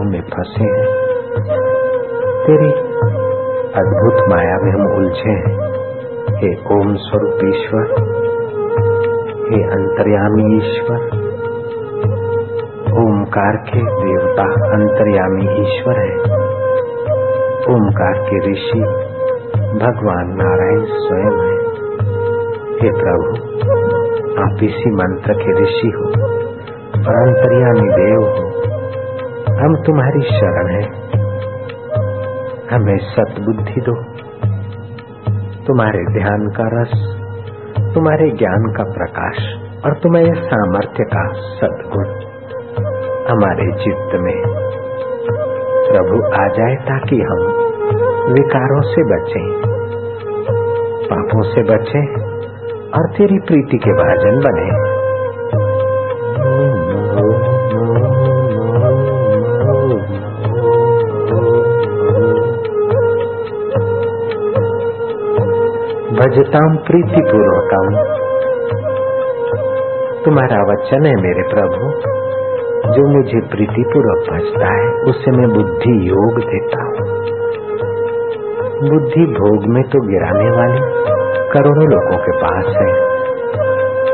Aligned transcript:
विकारों 0.00 0.10
में 0.10 0.20
फंसे 0.20 0.64
हैं। 0.64 0.86
तेरी 2.46 2.72
अद्भुत 3.72 4.28
माया 4.28 4.56
में 4.56 4.72
हम 4.72 4.96
उलझे 4.96 5.30
हैं। 5.30 5.60
हे 6.30 6.80
ओम 6.80 6.94
स्वरूप 6.94 7.40
ईश्वर, 7.44 7.84
हे 9.50 9.62
अंतर्यामी 9.62 10.56
ईश्वर, 10.56 10.96
ओमकार 12.92 13.56
के 13.56 13.78
देवता 13.78 14.74
अंतर्यामी 14.74 15.44
ईश्वर 15.44 15.98
है। 16.00 16.16
ओमकार 17.74 18.14
के 18.14 18.52
ऋषि 18.52 18.80
भगवान 19.70 20.26
नारायण 20.34 20.84
स्वयं 20.84 21.46
है। 21.46 21.60
हे 22.82 22.90
प्रभु, 23.00 23.60
आप 24.42 24.62
इसी 24.62 24.90
मंत्र 24.90 25.32
के 25.32 25.62
ऋषि 25.62 25.92
हो 25.96 26.04
और 27.08 27.28
अंतर्यामी 27.28 27.88
देव 27.92 28.44
हो। 28.44 28.49
हम 29.60 29.74
तुम्हारी 29.74 30.20
शरण 30.20 30.70
है। 30.74 31.10
हमें 32.72 32.96
सतबुद्धि 32.96 33.80
दो। 33.80 34.02
तुम्हारे 35.66 35.98
ध्यान 35.98 36.48
का 36.48 36.80
रस, 36.80 37.20
तुम्हारे 37.94 38.30
ज्ञान 38.30 38.72
का 38.76 38.84
प्रकाश 38.84 39.36
और 39.84 39.94
तुम्हारे 39.94 40.32
सामर्थ्य 40.34 41.04
का 41.04 41.32
सदगुण 41.32 42.04
हमारे 43.30 43.72
चित्त 43.84 44.14
में। 44.14 44.42
प्रभु 45.92 46.42
आ 46.42 46.48
जाए 46.48 46.74
ताकि 46.74 47.16
हम 47.16 47.46
विकारों 48.32 48.80
से 48.80 49.02
बचें, 49.02 49.60
पापों 51.04 51.42
से 51.42 51.62
बचें 51.62 52.24
और 52.90 53.10
तेरी 53.10 53.38
प्रीति 53.38 53.78
के 53.78 53.90
भाजन 53.90 54.40
बने। 54.40 54.99
भजताम 66.20 66.74
प्रीति 66.86 67.20
पूर्वकम 67.26 67.86
तुम्हारा 70.24 70.58
वचन 70.64 71.06
है 71.06 71.12
मेरे 71.18 71.44
प्रभु, 71.48 71.86
जो 72.88 73.04
मुझे 73.12 73.40
प्रीति 73.46 73.84
पूर्वक 73.92 74.26
भजता 74.26 74.72
है 74.72 74.90
उसे 75.10 75.32
मैं 75.36 75.46
बुद्धि 75.48 75.94
योग 76.08 76.40
देता 76.44 76.82
हूँ। 76.82 77.06
बुद्धि 78.88 79.24
भोग 79.32 79.64
में 79.68 79.82
तो 79.88 80.02
गिराने 80.08 80.50
वाली 80.50 80.82
करोड़ों 81.54 81.86
लोगों 81.88 82.18
के 82.18 82.34
पास 82.38 82.68
है, 82.76 82.90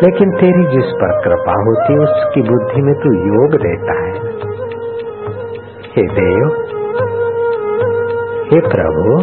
लेकिन 0.00 0.36
तेरी 0.36 0.66
जिस 0.70 0.92
पर 1.00 1.16
कृपा 1.24 1.56
होती 1.62 1.92
है, 1.92 1.98
उसकी 2.00 2.44
बुद्धि 2.50 2.82
में 2.82 2.94
तू 3.00 3.16
योग 3.24 3.56
देता 3.62 3.98
है। 3.98 4.12
हे 5.90 6.06
देव, 6.14 6.46
हे 8.44 8.62
प्रभु 8.68 9.18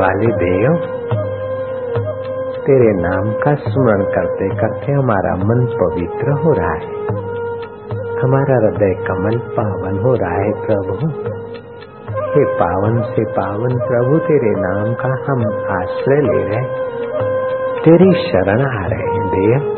वाले 0.00 0.26
देव। 0.26 0.74
तेरे 2.60 2.92
नाम 2.92 3.32
का 3.32 3.54
स्मरण 3.54 4.02
करते 4.02 4.48
करते 4.48 4.92
हमारा 4.92 5.34
मन 5.34 5.66
पवित्र 5.66 6.32
हो 6.32 6.52
रहा 6.52 6.72
है। 6.72 7.00
हमारा 8.22 8.56
हृदय 8.56 9.04
कमल 9.04 9.38
पावन 9.38 9.98
हो 9.98 10.14
रहा 10.14 10.34
है 10.34 10.52
प्रभु। 10.52 11.06
हे 12.30 12.44
पावन 12.44 13.02
से 13.02 13.24
पावन 13.24 13.78
प्रभु, 13.78 14.18
तेरे 14.18 14.50
नाम 14.50 14.94
का 14.94 15.08
हम 15.08 15.40
आश्रय 15.78 16.20
ले 16.20 16.44
रहे 16.44 16.90
तेरी 17.80 18.12
शरण 18.12 18.60
आ 18.60 18.86
रहे 18.86 19.14
हैं 19.14 19.28
देव। 19.28 19.76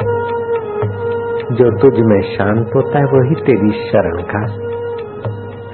जो 1.53 1.79
तुझ 1.79 2.01
में 2.01 2.21
शांत 2.21 2.71
होता 2.77 2.99
है, 2.99 3.05
वही 3.05 3.35
तेरी 3.35 3.71
शरण 3.71 4.17
का 4.17 4.43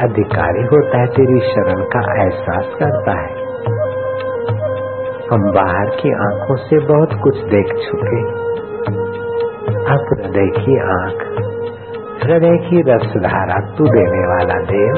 अधिकारी 0.05 0.63
होता 0.63 1.01
है। 1.01 1.07
तेरी 1.07 1.41
शरण 1.41 1.83
का 1.83 2.23
एहसास 2.23 2.67
करता 2.79 3.21
है। 3.21 3.38
हम 5.31 5.43
बाहर 5.55 5.89
की 5.97 6.11
आँखों 6.25 6.55
से 6.61 6.77
बहुत 6.87 7.15
कुछ 7.23 7.41
देख 7.49 7.73
चुके 7.87 8.21
अब 9.95 10.07
हृदय 10.11 10.49
की 10.59 10.77
आँख, 10.93 11.25
हृदय 12.23 12.57
की 12.69 12.81
रसधारा 12.89 13.59
तू 13.77 13.89
देने 13.97 14.23
वाला 14.31 14.57
देव 14.71 14.97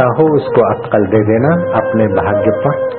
उधर 0.00 0.04
हो 0.04 0.36
उसको 0.36 0.74
अक्कल 0.74 1.06
दे 1.06 1.18
देना, 1.18 1.54
अपने 1.78 2.06
भाग्य 2.06 2.50
पर। 2.50 2.98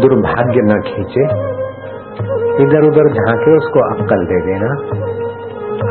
दुर्भाग्य 0.00 0.60
न 0.62 0.82
खींचे। 0.86 1.24
इधर 2.62 2.88
उधर 2.88 3.12
झांके 3.12 3.56
उसको 3.56 3.94
अक्कल 3.94 4.26
दे 4.26 4.46
देना। 4.46 4.70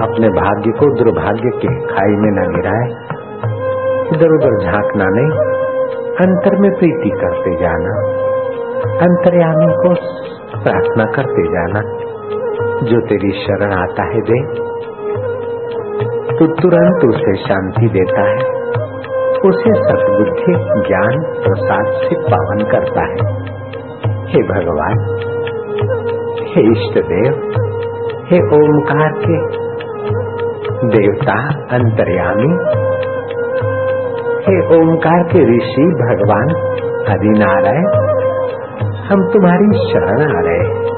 अपने 0.05 0.27
भाग्य 0.27 0.71
को 0.71 0.95
दुर्भाग्य 0.95 1.49
के 1.49 1.67
खाई 1.67 2.09
में 2.09 2.31
न 2.31 2.55
गिराए। 2.55 2.89
इधर 4.07 4.27
उधर 4.27 4.65
झांकना 4.65 5.05
नहीं, 5.05 5.31
अंतर 6.27 6.59
में 6.59 6.71
प्रीति 6.71 7.09
करते 7.09 7.55
जाना। 7.55 8.23
अंतर्यामी 8.97 9.73
को 9.73 9.93
प्रार्थना 10.63 11.03
करते 11.03 11.43
जाना। 11.43 12.03
जो 12.83 13.01
तेरी 13.01 13.31
शरण 13.31 13.73
आता 13.73 14.03
है 14.03 14.21
दे 14.21 14.62
तो 16.33 16.45
तुरंत 16.61 17.15
उसे 17.15 17.35
शांति 17.35 17.87
देता 17.87 18.21
है। 18.21 18.37
उसे 19.49 19.71
सदबुद्धि, 19.73 20.53
ज्ञान, 20.87 21.19
प्रसाद 21.43 21.85
से 21.85 22.15
पावन 22.15 22.57
करता 22.71 23.01
है। 23.01 23.43
हे 24.25 24.41
भगवान, 24.43 25.01
हे 26.47 26.61
इष्ट 26.71 26.99
देव, 27.05 27.33
हे 28.25 28.39
ओमकार 28.57 29.11
के 29.11 29.37
देवता 30.87 31.35
अंतर्यामी, 31.71 32.53
हे 34.47 34.77
ओमकार 34.77 35.23
के 35.23 35.57
ऋषि 35.57 35.85
भगवान 36.01 36.55
हरिनारायण, 37.09 37.85
हम 39.11 39.29
तुम्हारी 39.33 39.91
शरण 39.91 40.21
आ 40.21 40.41
रहे 40.41 40.93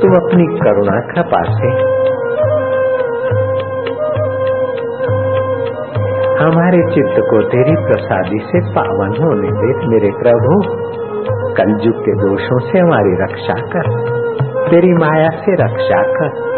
तुम 0.00 0.12
अपनी 0.12 0.46
करुणा 0.58 1.00
कृपा 1.00 1.42
से 1.42 1.93
हमारे 6.44 6.94
चित्त 6.94 7.20
को 7.30 7.42
तेरी 7.42 7.74
प्रसादी 7.74 8.38
से 8.38 8.70
पावन 8.70 9.24
होने 9.24 9.48
दे 9.48 9.86
मेरे 9.86 10.10
प्रभु। 10.22 10.60
कलयुग 11.54 12.02
के 12.02 12.12
दोषों 12.12 12.58
से 12.58 12.78
हमारी 12.78 13.22
रक्षा 13.22 13.54
कर। 13.66 14.10
तेरी 14.70 14.92
माया 14.92 15.28
से 15.28 15.54
रक्षा 15.54 16.02
कर। 16.02 16.54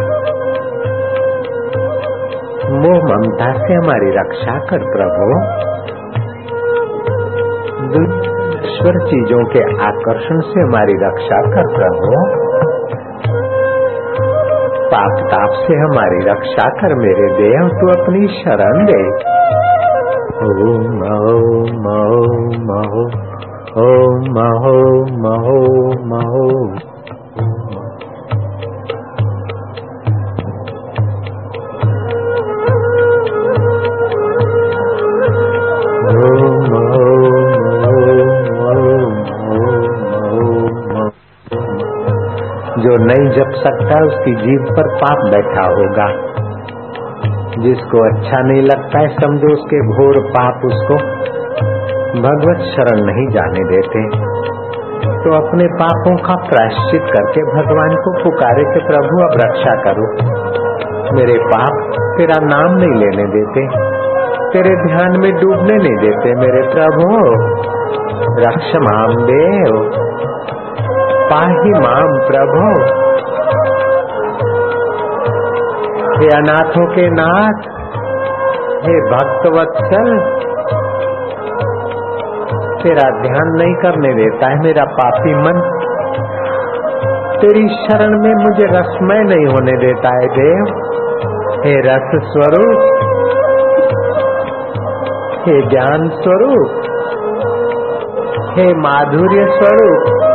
मोह 2.71 3.17
ममता 3.17 3.53
से 3.53 3.75
हमारी 3.75 4.11
रक्षा 4.11 4.59
कर 4.59 4.79
प्रभु। 4.79 5.57
ईश्वर 8.67 9.07
चीज़ों 9.07 9.45
के 9.45 9.85
आकर्षण 9.85 10.41
से 10.41 10.61
हमारी 10.61 10.93
रक्षा 10.93 11.41
कर 11.41 11.75
प्रभु। 11.77 12.47
पाप 14.87 15.27
ताप 15.31 15.51
से 15.51 15.75
हमारी 15.75 16.19
रक्षा 16.31 16.69
कर 16.69 16.95
मेरे 16.95 17.27
देव 17.35 17.69
तू 17.69 18.03
अपनी 18.03 18.27
शरण 18.27 18.85
दे। 18.85 19.36
जो 20.57 20.65
नहीं 42.97 43.31
जप 43.31 43.53
सकता 43.57 44.05
उसकी 44.05 44.35
जीव 44.35 44.77
पर 44.77 44.97
पाप 44.97 45.31
बैठा 45.31 45.67
होगा। 45.67 46.36
जिसको 47.59 48.01
अच्छा 48.07 48.41
नहीं 48.43 48.63
लगता 48.63 48.99
है, 48.99 49.09
समझो 49.09 49.53
उसके 49.53 49.79
घोर 49.89 50.19
पाप 50.31 50.65
उसको 50.65 50.97
भगवत 52.21 52.59
शरण 52.67 53.05
नहीं 53.07 53.27
जाने 53.29 53.63
देते। 53.65 54.03
तो 55.25 55.33
अपने 55.37 55.65
पापों 55.75 56.17
का 56.17 56.35
प्रायश्चित 56.49 57.03
करके 57.15 57.43
भगवान 57.43 57.95
को 58.05 58.13
पुकारे 58.25 58.65
के 58.65 58.81
प्रभु, 58.87 59.23
अब 59.25 59.41
रक्षा 59.45 59.75
करो। 59.83 60.09
मेरे 61.17 61.39
पाप 61.39 61.97
तेरा 62.19 62.39
नाम 62.45 62.77
नहीं 62.77 63.01
लेने 63.01 63.25
देते, 63.33 63.67
तेरे 64.51 64.75
ध्यान 64.87 65.21
में 65.21 65.33
डूबने 65.33 65.77
नहीं 65.77 65.97
देते 65.97 66.35
मेरे 66.35 66.63
प्रभु। 66.75 67.09
रक्ष 68.41 68.71
माम 68.77 69.17
देव, 69.27 69.75
पाही 71.31 71.73
माम 71.81 72.15
प्रभु। 72.29 72.96
हे 76.17 76.27
अनाथों 76.27 76.87
के 76.87 77.11
नाथ। 77.11 77.65
हे 78.85 78.95
भक्त 79.11 79.47
वत्सल, 79.47 80.09
तेरा 82.83 83.11
ध्यान 83.23 83.49
नहीं 83.49 83.75
करने 83.75 84.13
देता 84.15 84.49
है 84.49 84.63
मेरा 84.63 84.85
पापी 84.85 85.35
मन। 85.35 85.61
तेरी 87.41 87.69
शरण 87.69 88.11
में 88.23 88.35
मुझे 88.35 88.65
रसमय 88.65 89.23
नहीं 89.23 89.47
होने 89.47 89.73
देता 89.73 90.09
है 90.09 90.29
देव। 90.29 90.65
हे 91.65 91.75
रस 91.81 92.11
स्वरूप, 92.25 92.79
हे 95.47 95.61
ज्ञान 95.67 96.09
स्वरूप, 96.09 96.83
हे 98.59 98.75
माधुर्य 98.75 99.47
स्वरूप 99.51 100.26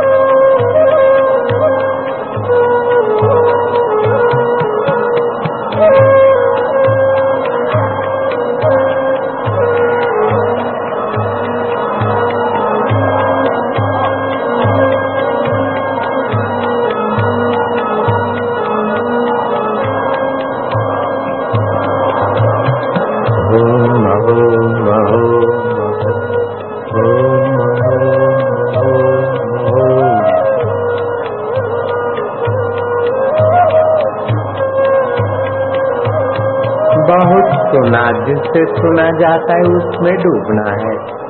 सुना 38.54 38.78
सुना 38.78 39.10
जाता 39.10 39.54
है, 39.54 39.60
उसमें 39.60 40.16
डूबना 40.16 40.70
है। 40.70 41.22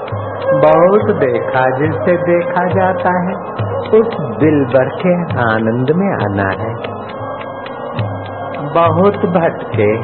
बहुत 0.61 1.17
देखा 1.17 1.71
जिससे 1.79 2.17
देखा 2.17 2.64
जाता 2.67 3.19
है, 3.19 3.35
उस 4.00 4.09
दिल 4.41 4.64
भर 4.64 4.88
के 4.88 5.14
आनंद 5.41 5.91
में 5.91 6.12
आना 6.14 6.49
है। 6.62 7.02
बहुत 8.75 9.17
भटके, 9.17 9.97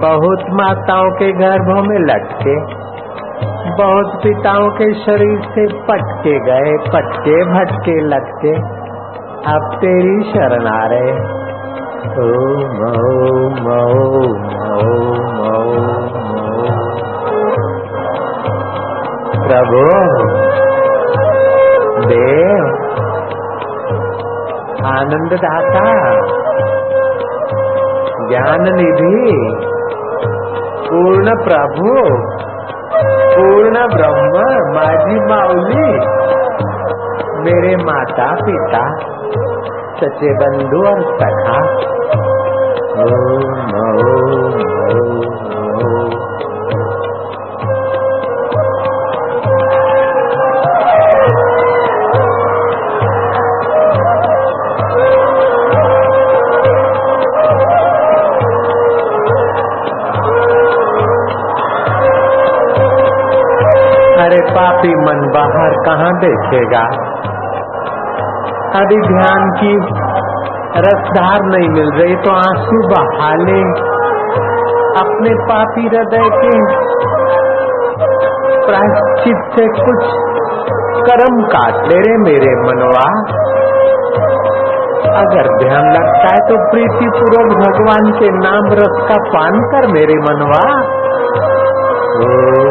बहुत 0.00 0.44
माताओं 0.50 1.10
के 1.10 1.32
गर्भों 1.32 1.82
में 1.82 1.98
लटके, 1.98 2.84
बहुत 3.82 4.20
पिताओं 4.22 4.68
के 4.68 4.94
शरीर 4.94 5.40
से 5.40 5.78
पटके 5.78 6.38
गए, 6.38 6.76
पटके 6.92 7.44
भटके 7.44 8.00
लटके, 8.00 8.84
अब 9.52 9.78
तेरी 9.80 10.32
शरण 10.32 10.66
आ 10.66 10.86
रहे 10.86 11.44
ओम 12.04 12.78
ओम 12.86 13.66
ओम 13.72 15.13
प्रभु, 19.44 19.80
देव 22.08 22.64
आनंद 24.86 25.32
दाता 25.32 25.84
ज्ञान 28.28 28.62
निधि 28.62 29.36
पूर्ण 30.88 31.34
प्रभु, 31.44 31.90
पूर्ण 33.34 33.86
ब्रह्म 33.96 34.36
माझी 34.74 35.20
माऊली, 35.20 35.90
मेरे 37.44 37.76
माता 37.76 38.34
पिता 38.34 38.84
सचे 40.00 40.34
बंधु 40.34 40.86
और 40.88 41.02
सखा। 41.02 41.58
ओम 43.02 43.64
ओम। 43.80 44.23
पापी 64.84 64.94
मन 64.94 65.20
बाहर 65.34 65.74
कहाँ 65.86 66.10
देखेगा? 66.18 66.82
अभी 68.80 68.96
ध्यान 68.96 69.50
की 69.50 69.76
रसधार 70.80 71.40
नहीं 71.42 71.68
मिल 71.68 71.90
रही 71.90 72.16
तो 72.16 72.30
आँसू 72.30 72.80
बहा 72.88 73.34
ले। 73.34 73.60
अपने 75.00 75.34
पापी 75.44 75.80
हृदय 75.80 76.28
के 76.36 76.58
प्रायश्चित 78.66 79.56
से 79.56 79.66
कुछ 79.84 80.04
कर्म 81.10 81.42
काट 81.42 81.74
ले 81.74 82.00
रे 82.00 82.16
मेरे 82.16 82.54
मनवा। 82.66 83.06
अगर 85.20 85.68
ध्यान 85.68 85.92
लगता 85.92 86.34
है 86.34 86.38
तो 86.38 86.70
प्रीति 86.70 87.06
पूर्वक 87.06 87.56
भगवान 87.56 88.12
के 88.12 88.30
नाम 88.38 88.72
रस 88.72 89.08
का 89.08 89.16
पान 89.28 89.60
कर 89.72 89.92
मेरे 89.92 90.14
मनवा। 90.14 90.64
ओ, 92.14 92.63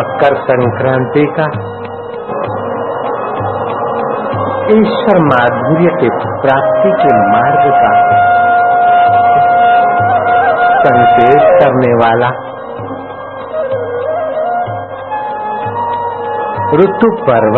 मकर 0.00 0.36
संक्रांति 0.36 1.26
का 1.38 1.44
ईश्वर 4.70 5.22
माधुर्य 5.22 5.90
के 6.00 6.08
प्राप्ति 6.40 6.92
के 6.92 7.16
मार्ग 7.30 7.72
का 7.72 8.20
संकेत 10.80 11.60
करने 11.60 11.94
वाला 11.94 12.30
ऋतु 16.74 17.16
पर्व। 17.22 17.54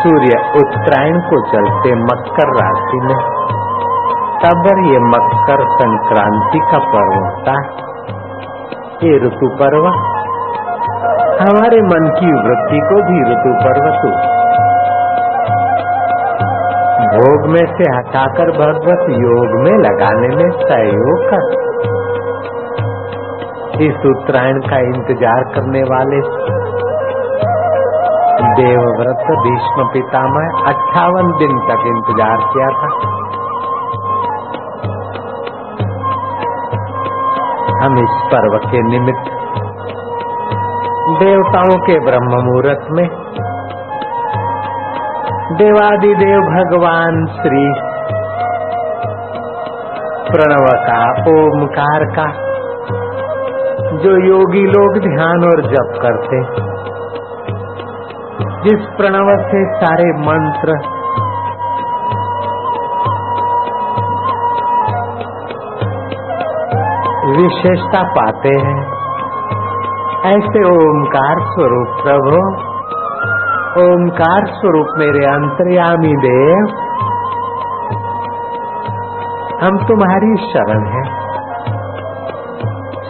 सूर्य 0.00 0.52
उत्तरायण 0.56 1.20
को 1.20 1.46
चलते 1.52 1.94
मकर 1.94 2.48
राशि 2.48 3.00
में। 3.02 3.40
तब 4.44 4.66
ये 4.92 4.98
मकर 4.98 5.64
संक्रांति 5.70 6.58
का 6.58 6.78
पर्व 6.78 7.24
होता 7.24 7.50
है। 7.52 7.89
ये 9.02 9.10
ऋतु 9.20 9.46
पर्व 9.58 9.84
हमारे 11.38 11.76
मन 11.82 12.06
की 12.16 12.32
वृत्ति 12.38 12.80
को 12.88 12.96
भी 13.04 13.20
ऋतु 13.28 13.52
पर्व 13.60 13.86
तो। 14.00 14.10
भोग 17.14 17.46
में 17.52 17.62
से 17.70 17.86
हटाकर 17.92 18.50
भगवत 18.58 19.06
योग 19.20 19.54
में 19.62 19.72
लगाने 19.78 20.28
में 20.34 20.50
सहयोग 20.58 21.22
कर। 21.30 21.46
इस 23.86 24.04
उत्तरायण 24.10 24.60
का 24.66 24.80
इंतज़ार 24.88 25.46
करने 25.54 25.82
वाले 25.92 26.20
देवव्रत 28.58 29.24
भीष्म 29.46 29.88
पितामह 29.92 30.60
अट्ठावन 30.66 31.32
दिन 31.38 31.58
तक 31.70 31.88
इंतज़ार 31.88 32.46
किया 32.52 32.68
था। 32.80 32.92
हम 37.82 37.98
इस 37.98 38.16
पर्व 38.32 38.56
के 38.64 38.80
निमित्त 38.88 39.28
देवताओं 41.20 41.76
के 41.86 41.94
ब्रह्म 42.00 42.40
मुहूर्त 42.46 42.90
में 42.90 43.06
देवादिदेव 45.60 46.42
भगवान 46.48 47.16
श्री 47.38 47.62
प्रणव 50.28 50.66
का 50.88 51.00
ओमकार 51.30 52.04
का, 52.18 52.26
जो 54.02 54.12
योगी 54.26 54.66
लोग 54.66 54.98
ध्यान 55.06 55.48
और 55.48 55.62
जप 55.72 55.98
करते, 56.02 56.42
जिस 58.62 58.86
प्रणव 58.96 59.32
से 59.48 59.64
सारे 59.74 60.12
मंत्र 60.28 60.76
विशेषता 67.40 68.02
पाते 68.12 68.56
हैं। 68.60 68.80
ऐसे 70.26 70.64
ओमकार 70.68 71.38
स्वरूप 71.50 72.02
प्रभु 72.02 72.40
ओमकार 73.82 74.46
स्वरूप 74.54 74.88
मेरे 74.98 75.24
अंतर्यामी 75.26 76.12
देव, 76.22 76.70
हम 79.62 79.78
तुम्हारी 79.88 80.30
शरण 80.44 80.84
है। 80.88 81.02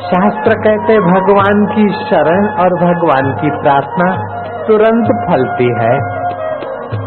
शास्त्र 0.05 0.55
कहते 0.61 0.99
भगवान 1.01 1.61
की 1.67 1.89
शरण 2.05 2.47
और 2.61 2.75
भगवान 2.79 3.33
की 3.35 3.51
प्रार्थना 3.61 4.09
तुरंत 4.67 5.13
फलती 5.29 5.69
है 5.81 5.93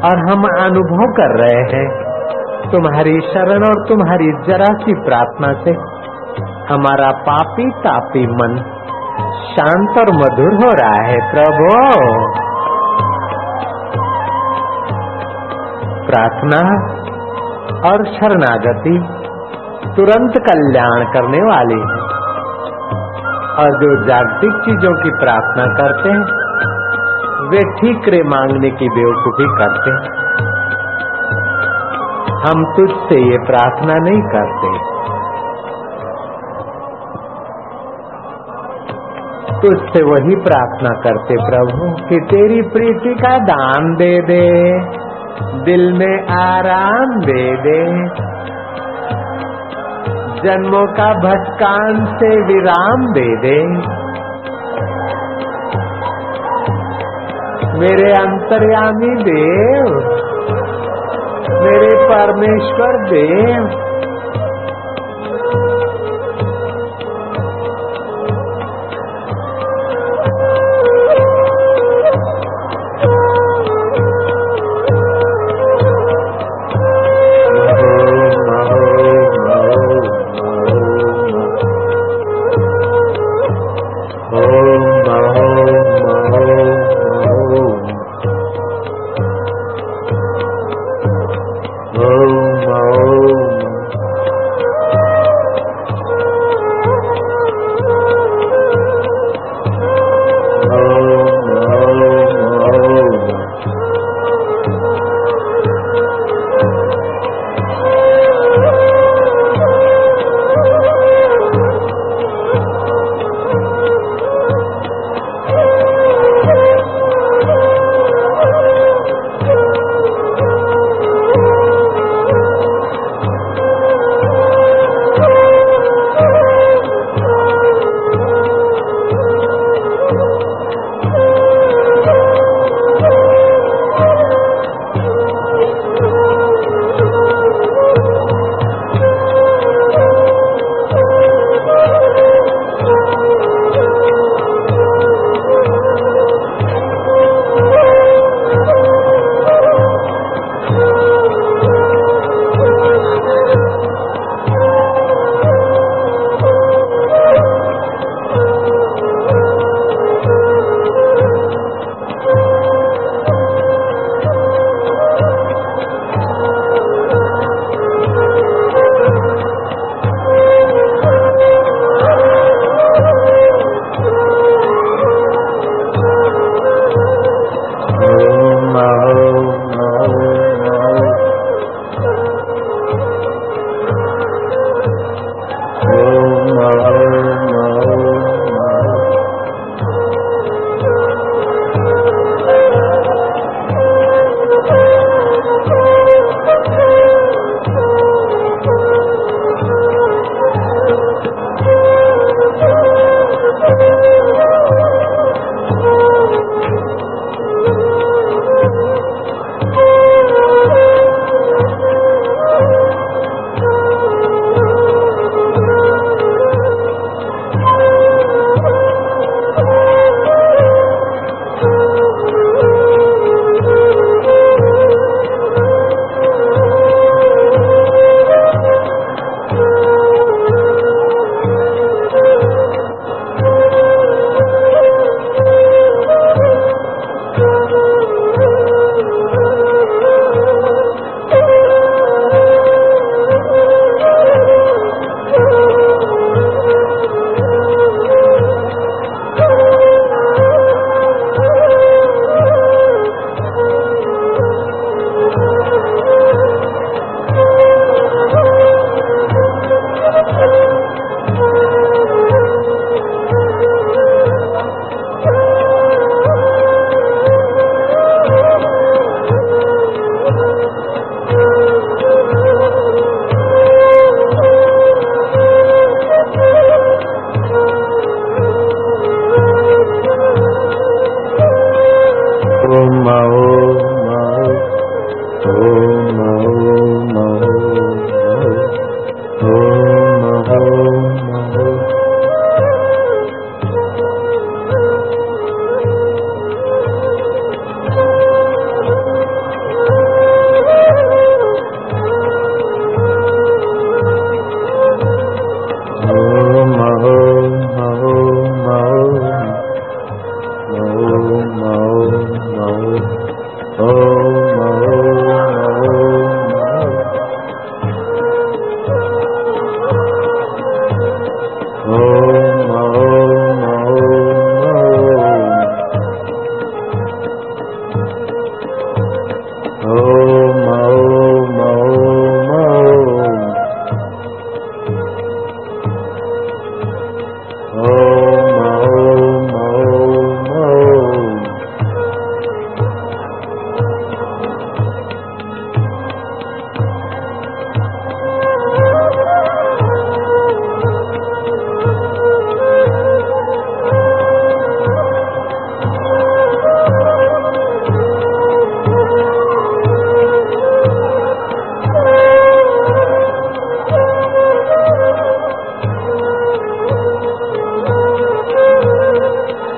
और 0.04 0.22
हम 0.30 0.46
अनुभव 0.60 1.04
कर 1.14 1.34
रहे 1.40 1.64
हैं। 1.74 1.88
तुम्हारी 2.72 3.16
शरण 3.34 3.66
और 3.68 3.82
तुम्हारी 3.88 4.32
जरा 4.48 4.70
सी 4.78 4.94
प्रार्थना 5.04 5.52
से 5.64 5.74
हमारा 6.72 7.12
पापी 7.12 7.72
तापी 7.72 8.28
मन 8.28 8.58
शांत 9.52 9.90
और 9.90 10.16
मधुर 10.16 10.54
हो 10.54 10.70
रहा 10.70 11.08
है, 11.08 11.32
प्रभु। 11.32 11.68
प्रार्थना 16.06 16.60
और 17.90 18.06
शरणागति 18.06 19.08
तुरंत 19.96 20.34
कल्याण 20.38 21.14
करने 21.14 21.38
वाली 21.38 21.80
है। 21.80 22.14
और 23.60 23.70
जो 23.70 24.04
जागतिक 24.08 24.54
चीज़ों 24.66 25.04
की 25.04 25.10
प्रार्थना 25.10 25.66
करते 25.74 26.10
हैं, 26.10 26.22
वे 27.50 27.58
ठीकरे 27.58 28.24
मांगने 28.24 28.70
की 28.70 28.90
बेवकूफ़ी 28.90 29.46
करते 29.46 29.92
हैं। 29.92 30.24
हम 32.48 32.76
तुझसे 32.76 33.32
ये 33.32 33.38
प्रार्थना 33.38 33.94
नहीं 33.94 34.22
करते। 34.22 34.93
तुझसे 39.64 40.04
वही 40.04 40.36
प्रार्थना 40.36 40.90
करते 40.90 41.36
प्रभु, 41.36 42.08
कि 42.10 42.18
तेरी 42.20 42.62
प्रीति 42.62 43.16
का 43.22 43.38
दान 43.38 43.96
दे 43.96 44.22
दे, 44.22 44.44
दिल 45.62 45.94
में 45.94 46.28
आराम 46.28 47.20
दे 47.20 47.56
दे। 47.56 47.84
जन्मों 50.42 50.86
का 50.94 51.14
भटकान 51.14 52.06
से 52.06 52.30
विराम 52.46 53.06
दे 53.14 53.38
दे। 53.38 53.58
मेरे 57.80 58.12
अंतर्यामी 58.12 59.24
देव, 59.24 59.96
मेरे 61.64 61.96
परमेश्वर 62.10 63.10
देव 63.10 63.83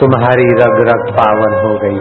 तुम्हारी 0.05 0.43
रग 0.47 0.79
रग 0.87 1.05
पावन 1.11 1.53
हो 1.61 1.69
गई। 1.83 1.99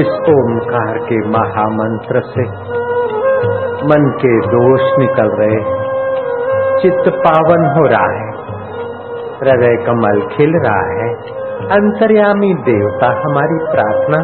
इस 0.00 0.08
ओमकार 0.30 0.98
के 0.98 1.20
महामंत्र 1.28 2.20
से 2.20 2.44
मन 3.84 4.04
के 4.20 4.32
दोष 4.46 4.82
निकल 4.98 5.30
रहे। 5.40 5.60
चित्त 6.82 7.08
पावन 7.16 7.64
हो 7.76 7.84
रहा 7.86 8.10
है, 8.10 8.28
हृदय 9.40 9.76
कमल 9.86 10.20
खिल 10.36 10.52
रहा 10.66 10.84
है। 10.90 11.08
अंतर्यामी 11.78 12.54
देवता 12.54 13.10
हमारी 13.20 13.58
प्रार्थना 13.72 14.22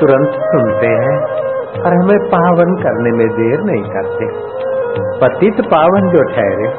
तुरंत 0.00 0.40
सुनते 0.46 0.94
हैं 1.04 1.16
और 1.82 1.94
हमें 1.94 2.18
पावन 2.28 2.74
करने 2.82 3.10
में 3.10 3.26
देर 3.28 3.60
नहीं 3.60 3.84
करते। 3.90 4.32
पतित 5.20 5.64
पावन 5.66 6.10
जो 6.10 6.22
ठहरे 6.32 6.72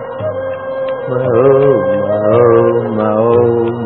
ओम 1.06 2.20
ओम 2.36 3.00
ओम 3.08 3.85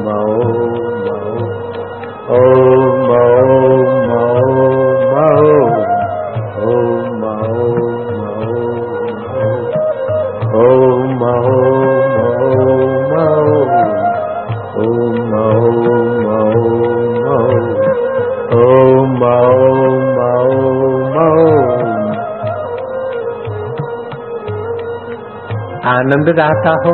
दाता 26.37 26.71
हो 26.85 26.93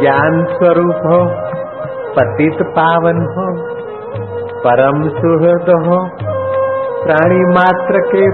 ज्ञान 0.00 0.38
स्वरूप 0.52 1.06
हो 1.12 1.18
पतित 2.16 2.62
पावन 2.78 3.20
हो 3.36 3.46
परम 4.64 5.02
सुहृद 5.18 5.70
हो 5.86 5.98
प्राणी 7.04 7.40
मात्र 7.56 8.02
के 8.12 8.24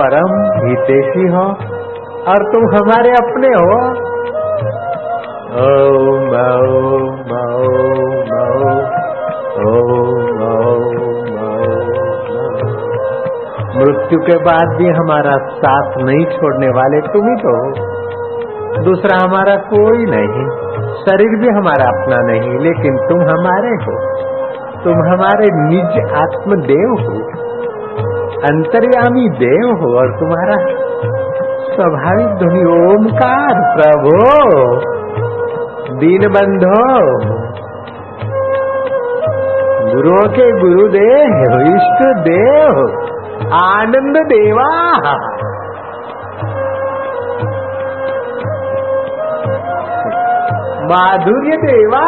परम 0.00 0.36
हितेशी 0.66 1.26
हो 1.34 1.44
और 2.32 2.44
तुम 2.52 2.66
हमारे 2.74 3.10
अपने 3.22 3.52
हो 3.56 3.78
ओम 5.64 6.36
ओम 6.44 7.34
ओम 7.40 8.32
ओम 9.66 10.14
मृत्यु 13.76 14.18
के 14.26 14.36
बाद 14.46 14.72
भी 14.78 14.88
हमारा 14.96 15.36
साथ 15.60 15.96
नहीं 16.08 16.24
छोड़ने 16.34 16.68
वाले 16.78 17.00
तुम 17.14 17.28
ही 17.30 17.36
तो 17.42 17.54
हो 17.58 17.92
दूसरा 18.82 19.28
हमारा 19.28 19.56
कोई 19.56 19.98
नहीं। 19.98 20.64
शरीर 20.94 21.40
भी 21.40 21.48
हमारा 21.48 21.84
अपना 21.84 22.16
नहीं, 22.16 22.58
लेकिन 22.58 22.96
तुम 22.96 23.20
हमारे 23.20 23.68
हो। 23.68 24.24
तुम 24.84 24.92
हमारे 24.92 25.46
निज 25.52 26.12
आत्मदेव 26.14 26.90
हो। 26.90 27.44
अंतर्यामी 28.34 29.28
देव 29.28 29.70
हो 29.70 29.98
और 29.98 30.18
तुम्हारा 30.18 30.56
स्वाभाविक 31.74 32.26
ध्वनि 32.26 32.64
ओमकार, 32.64 33.76
प्रभो। 33.76 34.54
दीन 35.98 36.20
बंधो 36.20 37.00
गुरुओं 39.94 40.28
के 40.28 40.60
गुरुदेव 40.60 41.76
इष्ट 41.76 42.18
देव 42.18 43.00
आनंद 43.54 44.16
देवा 44.16 44.98
माधुर्य 50.90 51.56
देवा। 51.56 52.04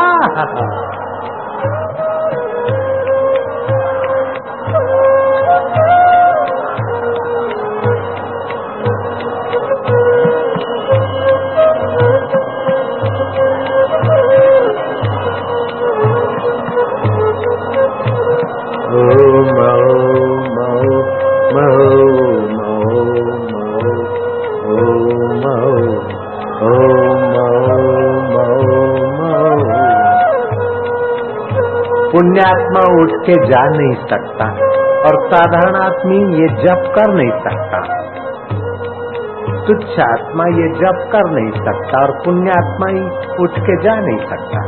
उठ 33.07 33.13
के 33.27 33.35
जा 33.47 33.59
नहीं 33.73 33.97
सकता 34.11 34.47
और 35.09 35.17
साधारण 35.27 35.77
आदमी 35.81 36.17
ये 36.39 36.47
जप 36.63 36.87
कर 36.95 37.13
नहीं 37.15 37.35
सकता। 37.45 37.81
तुच्छ 39.67 40.01
आत्मा 40.05 40.47
ये 40.57 40.67
जप 40.81 41.05
कर 41.13 41.29
नहीं 41.31 41.53
सकता 41.61 42.01
और 42.03 42.13
पुण्य 42.25 42.57
आत्मा 42.57 42.89
ही 42.91 43.05
उठ 43.45 43.61
के 43.69 43.77
जा 43.85 43.95
नहीं 44.01 44.19
सकता। 44.33 44.65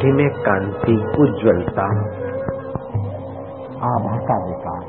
मुट्ठी 0.00 0.12
में 0.12 0.30
कांति, 0.30 0.92
उज्ज्वलता। 1.18 1.82
आभा 3.88 4.46
विकास 4.46 4.84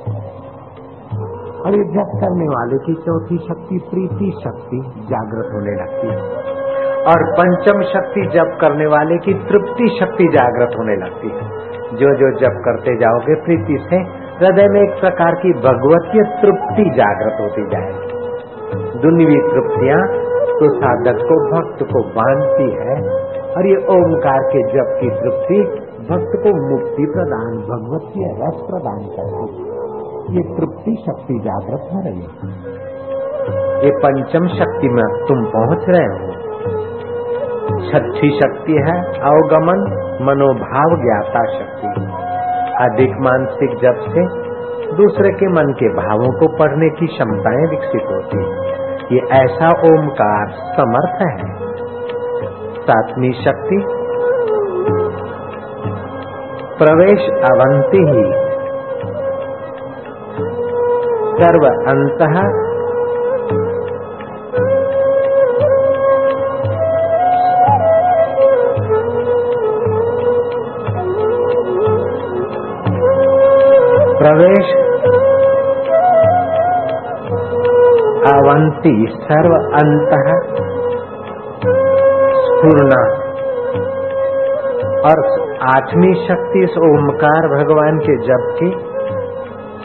और 1.61 1.71
ये 1.73 1.83
करने 1.93 2.47
वाले 2.47 2.77
की 2.77 2.93
चौथी 2.93 3.37
शक्ति, 3.37 3.81
प्रीति 3.89 4.31
शक्ति 4.43 4.77
जागृत 4.97 5.53
होने 5.53 5.71
लगती 5.71 6.07
है। 6.07 6.35
और 7.03 7.33
पंचम 7.33 7.81
शक्ति 7.81 8.21
जप 8.33 8.57
करने 8.61 8.85
वाले 8.85 9.17
की 9.17 9.33
तृप्ति 9.33 9.97
शक्ति 9.99 10.23
जागृत 10.23 10.69
होने 10.77 10.95
लगती 10.95 11.27
है। 11.27 11.49
जो 11.95 12.15
जो 12.15 12.39
जप 12.39 12.61
करते 12.65 12.95
जाओगे 12.95 13.35
प्रीति 13.45 13.77
से, 13.89 13.95
हृदय 14.45 14.67
में 14.67 14.81
एक 14.81 14.99
प्रकार 14.99 15.35
की 15.35 15.53
भगवतीय 15.53 16.23
तृप्ति 16.41 16.83
जागृत 16.83 17.41
होती 17.41 17.67
जाएगी। 17.67 18.11
दुनिवी 18.99 19.35
तृप्तियाँ 19.35 20.07
तो 20.59 20.75
साधक 20.75 21.19
को, 21.19 21.35
भक्त 21.51 21.83
को 21.83 22.03
बांधती 22.03 22.71
है। 22.71 23.20
और 23.57 23.67
ये 23.67 23.75
ओमकार 23.75 24.39
के 24.39 24.63
जप 24.63 24.97
की 25.01 25.09
तृप्ति 25.09 25.63
भक्त 26.01 26.31
को 26.43 26.71
मुक्ति 26.71 27.05
प्रदान 27.05 27.57
भगवतीय 27.57 28.25
रस 28.25 28.61
प्रदान 28.69 28.99
करती 28.99 29.71
ये 30.21 30.43
तृप्ति 30.55 31.03
शक्ति 31.05 31.33
जागृत 31.33 31.79
हो 31.93 31.99
रही 31.99 32.21
है। 32.21 32.71
ये 33.85 33.91
पंचम 33.91 34.47
शक्ति 34.47 34.89
में 34.89 35.25
तुम 35.27 35.45
पहुँच 35.45 35.85
रहे 35.89 36.05
हो। 36.05 36.31
छठी 37.91 38.39
शक्ति 38.39 38.73
है 38.73 39.03
अवगमन, 39.03 39.81
मनोभाव 40.21 40.89
ज्ञाता 41.01 41.59
शक्ति। 41.59 41.87
अधिक 42.83 43.09
मानसिक 43.09 43.69
जप 43.69 43.99
से 43.99 44.51
दूसरे 44.95 45.29
के 45.29 45.47
मन 45.47 45.73
के 45.79 45.89
भावों 45.89 46.39
को 46.39 46.57
पढ़ने 46.57 46.89
की 46.89 47.07
क्षमताएँ 47.07 47.69
विकसित 47.69 48.01
होती 48.01 48.37
है। 48.37 48.71
ये 49.11 49.19
ऐसा 49.43 49.67
ओमकार 49.67 50.47
समर्थ 50.49 51.21
है। 51.21 51.50
सातवीं 52.81 53.31
शक्ति। 53.31 53.85
प्रवेश 56.79 57.29
अवंती 57.29 57.97
ही। 57.97 58.51
सर्व 61.41 61.65
अंत। 61.65 62.17
प्रवेश 74.21 74.67
अवंती 78.33 79.07
सर्व 79.11 79.53
अंत। 79.53 80.50
पूर्णा। 82.61 83.31
और 85.01 85.41
आठवीं 85.75 86.27
शक्ति 86.27 86.63
इस 86.63 86.77
ओमकार 86.77 87.47
भगवान 87.47 87.97
के 87.97 88.17
जब 88.17 88.55
की 88.55 88.71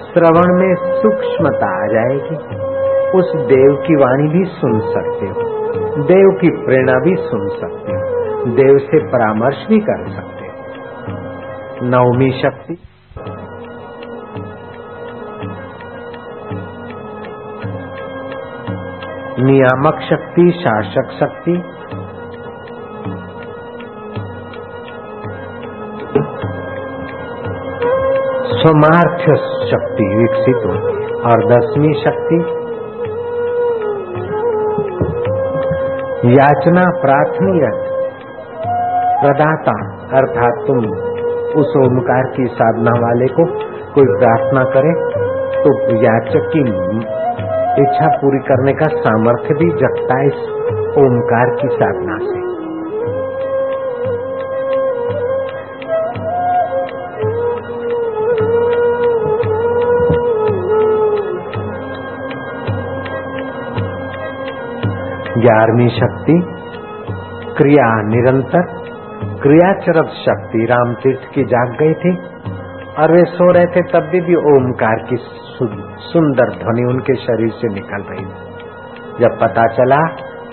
श्रवण 0.04 0.60
में 0.60 0.74
सूक्ष्मता 0.74 1.84
आ 1.84 1.86
जाएगी। 1.86 2.36
उस 3.18 3.32
देव 3.36 3.74
की 3.86 3.94
वाणी 3.96 4.28
भी 4.28 4.44
सुन 4.44 4.80
सकते 4.80 5.26
हो। 5.26 5.56
देव 6.02 6.38
की 6.40 6.48
प्रेरणा 6.48 6.92
भी 6.92 7.14
सुन 7.16 7.48
सकते 7.48 7.92
हो। 7.92 8.26
देव 8.44 8.78
से 8.78 8.98
परामर्श 8.98 9.66
भी 9.68 9.78
कर 9.78 10.08
सकते 10.08 10.46
हो। 10.46 10.52
नवमी 11.82 12.30
शक्ति। 12.30 12.78
नियामक 19.42 20.00
शक्ति, 20.10 20.50
शासक 20.50 21.10
शक्ति 21.20 21.75
स्वमार्थ्य 28.66 29.34
शक्ति 29.70 30.04
विकसित 30.16 30.64
है 30.70 30.78
और 31.30 31.42
दसवीं 31.50 31.90
शक्ति 31.98 32.38
याचना 36.32 36.86
प्रार्थनीय 37.02 37.66
प्रदाता, 39.20 39.74
अर्थात 40.16 40.58
तुम 40.66 40.88
उस 41.60 41.76
ओमकार 41.76 42.30
की 42.30 42.46
साधना 42.54 42.96
वाले 42.98 43.28
को 43.28 43.46
कोई 43.94 44.18
प्रार्थना 44.18 44.64
करे 44.76 44.94
तो 45.60 45.76
याचक 46.02 46.50
की 46.56 46.64
इच्छा 47.82 48.08
पूरी 48.16 48.38
करने 48.38 48.72
का 48.72 48.88
सामर्थ्य 48.98 49.54
भी 49.54 49.70
जगता 49.76 50.18
है 50.18 50.26
इस 50.26 50.42
ओमकार 50.98 51.54
की 51.54 51.68
साधना 51.68 52.15
ग्यारहवीं 65.46 65.88
शक्ति 65.88 66.34
क्रिया 67.58 67.88
निरंतर 68.02 68.62
क्रियाचरत 69.42 70.06
शक्ति 70.06 70.64
राम 70.64 70.94
तीर्थ 70.94 71.34
की 71.34 71.44
जाग 71.44 71.76
गई 71.82 71.94
थी 71.94 72.16
और 72.98 73.12
वे 73.12 73.24
सो 73.24 73.52
रहे 73.52 73.66
थे 73.66 73.82
तब 73.82 74.08
भी, 74.12 74.20
भी 74.20 74.34
ओमकार 74.34 75.04
की 75.10 75.16
सुंदर 76.06 76.50
ध्वनि 76.50 76.84
उनके 76.84 77.14
शरीर 77.14 77.48
से 77.48 77.74
निकल 77.74 78.02
रही 78.02 78.24
थी। 78.24 78.46
जब 79.20 79.38
पता 79.42 79.66
चला 79.66 80.00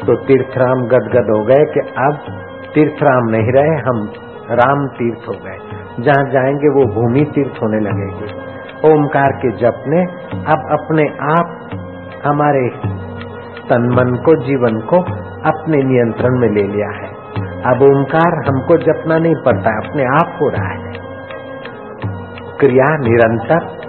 तो 0.06 0.16
तीर्थराम 0.26 0.86
गदगद 0.86 1.32
हो 1.36 1.44
गए 1.46 1.66
कि 1.74 1.80
अब 1.80 2.20
तीर्थराम 2.74 3.30
नहीं 3.30 3.52
रहे 3.52 3.76
हम 3.88 4.04
राम 4.52 4.88
तीर्थ 4.88 5.28
हो 5.28 5.34
गए। 5.34 5.58
जहाँ 6.00 6.26
जाएँगे 6.32 6.74
वो 6.74 6.86
भूमि 6.96 7.26
तीर्थ 7.36 7.62
होने 7.64 7.80
लगेगी। 7.80 8.34
ओमकार 8.92 9.32
के 9.32 9.52
जप 9.52 9.84
ने 9.88 10.02
अब 10.36 10.68
अपने 10.80 11.04
आप 11.34 11.70
हमारे 12.26 12.93
तन 13.70 13.82
मन 13.82 14.16
को, 14.16 14.36
जीवन 14.36 14.80
को 14.80 14.98
अपने 15.50 15.78
नियंत्रण 15.78 16.40
में 16.40 16.50
ले 16.50 16.64
लिया 16.64 16.90
है। 16.90 17.14
अब 17.66 17.82
ओंकार 17.82 18.36
हमको 18.48 18.78
जपना 18.78 19.18
नहीं 19.18 19.36
पड़ता, 19.36 19.88
अपने 19.88 20.04
आप 20.04 20.38
हो 20.42 20.50
रहा 20.50 20.70
है। 20.70 21.04
क्रिया 22.60 22.98
निरंतर। 22.98 23.84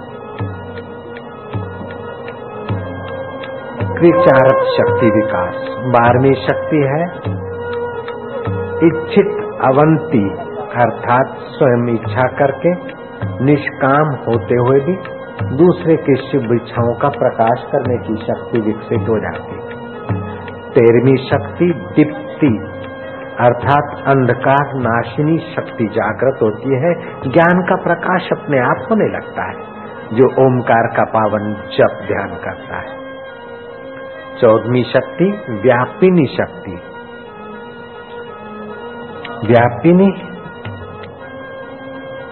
क्रिचारक 3.99 4.63
शक्ति 4.77 5.05
विकास। 5.05 5.55
बारहवीं 5.69 6.33
शक्ति 6.33 6.77
है 6.77 7.03
इच्छित 8.87 9.27
अवंती, 9.63 10.29
अर्थात 10.75 11.35
स्वयं 11.37 11.87
इच्छा 11.93 12.23
करके 12.23 12.95
निष्काम 13.45 14.09
होते 14.09 14.55
हुए 14.55 14.79
भी 14.79 14.97
दूसरे 15.57 15.95
के 15.95 16.15
शुभ 16.15 16.53
इच्छाओं 16.53 16.93
का 16.93 17.09
प्रकाश 17.09 17.63
करने 17.71 17.97
की 17.97 18.25
शक्ति 18.25 18.61
विकसित 18.61 19.09
हो 19.09 19.19
जाती 19.19 19.64
तेरहवीं 20.77 21.15
शक्ति 21.29 21.65
दीप्ति, 21.65 22.47
अर्थात 23.39 24.07
अंधकार 24.07 24.73
नाशिनी 24.75 25.37
शक्ति 25.37 25.85
जागृत 25.85 26.41
होती 26.41 26.69
है, 26.69 26.93
ज्ञान 27.31 27.61
का 27.61 27.75
प्रकाश 27.83 28.29
अपने 28.31 28.59
आप 28.59 28.87
होने 28.91 29.17
लगता 29.17 29.47
है, 29.49 29.55
जो 30.13 30.45
ओमकार 30.45 30.87
का 30.97 31.03
पावन 31.03 31.53
जप 31.53 32.03
ध्यान 32.07 32.27
करता 32.27 32.75
है। 32.77 33.05
चौदहवीं 34.41 34.83
शक्ति, 34.83 35.25
व्यापिनी 35.49 36.27
शक्ति। 36.27 36.71
व्यापिनी, 39.47 40.11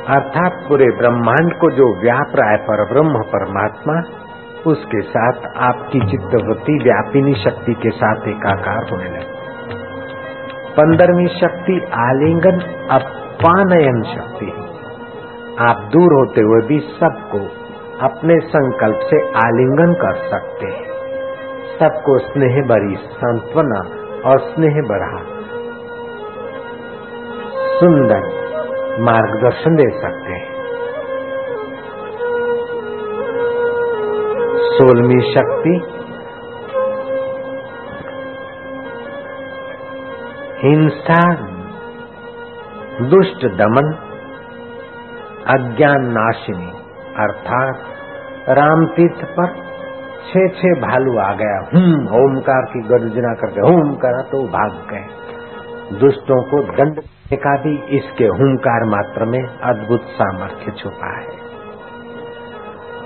अर्थात 0.10 0.51
पूरे 0.69 0.86
ब्रह्मांड 0.86 1.53
को 1.53 1.71
जो 1.71 2.01
व्याप 2.01 2.32
रहा 2.36 2.51
है 2.51 2.58
पर 2.58 2.93
ब्रह्म 2.93 3.21
परमात्मा 3.21 4.23
उसके 4.67 5.02
साथ 5.02 5.34
आपकी 5.58 5.99
चित्तवृत्ति 5.99 6.80
व्यापिनी 6.84 7.34
शक्ति 7.34 7.73
के 7.73 7.89
साथ 7.89 8.28
एकाकार 8.28 8.89
होने 8.91 9.06
लगे। 9.06 9.43
पंद्रहवीं 10.71 11.28
शक्ति 11.28 11.82
आलिंगन 11.93 12.60
अपानयन 12.91 14.04
शक्ति 14.04 14.45
है। 14.45 14.73
आप 15.69 15.89
दूर 15.91 16.13
होते 16.13 16.41
हुए 16.41 16.67
भी 16.67 16.80
सबको 16.80 17.39
अपने 18.06 18.39
संकल्प 18.39 18.99
से 18.99 19.19
आलिंगन 19.30 19.94
कर 19.94 20.15
सकते 20.15 20.65
हैं। 20.65 20.94
सबको 21.79 22.17
स्नेह 22.17 22.62
भरी 22.62 22.96
सांत्वना 22.96 23.81
और 24.29 24.40
स्नेह 24.40 24.81
बढ़ा। 24.81 25.23
सुंदर 27.79 28.44
मार्गदर्शन 29.00 29.75
दे 29.75 30.02
सकते 30.02 30.31
हैं। 30.31 30.52
सोलहवीं 34.74 35.34
शक्ति। 35.34 35.74
हिंसा, 40.63 41.19
दुष्ट 43.10 43.46
दमन, 43.46 43.92
अज्ञान 45.48 46.08
नाशिनी, 46.12 46.71
अर्थात 47.19 47.84
राम 48.50 48.86
तीर्थ 48.86 49.26
पर 49.26 49.54
छह 50.30 50.48
छह 50.48 50.82
भालू 50.82 51.17
आ 51.17 51.34
गया। 51.34 51.58
हूम 51.74 52.08
ओमकार 52.21 52.65
की 52.65 52.82
गर्जना 52.88 53.34
करके 53.34 53.62
हूम 53.62 53.96
करा 53.96 54.21
तो 54.21 54.44
भाग 54.48 54.84
गए। 54.92 56.00
दुष्टों 56.00 56.44
को 56.44 56.63
दंड 56.74 57.02
का 57.34 57.56
भी 57.58 57.78
इसके 57.98 58.26
हुंकार 58.26 58.84
मात्र 58.86 59.26
में 59.26 59.42
अद्भुत 59.44 60.02
सामर्थ्य 60.02 60.71
छुपा 60.71 61.17
है। 61.19 61.42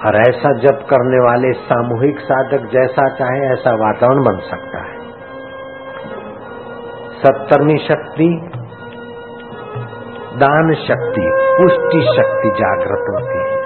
और 0.05 0.15
ऐसा 0.15 0.57
जप 0.57 0.85
करने 0.89 1.19
वाले 1.19 1.53
सामूहिक 1.53 2.19
साधक 2.19 2.65
जैसा 2.73 3.09
चाहे 3.15 3.53
ऐसा 3.53 3.71
वातावरण 3.75 4.23
बन 4.23 4.39
सकता 4.39 4.77
है। 4.77 4.97
सत्तरवीं 7.23 7.77
शक्ति, 7.77 8.49
दान 10.37 10.73
शक्ति, 10.73 11.31
पुष्टि 11.35 12.01
शक्ति 12.17 12.49
जागृत 12.49 13.09
होती 13.09 13.39
है। 13.39 13.57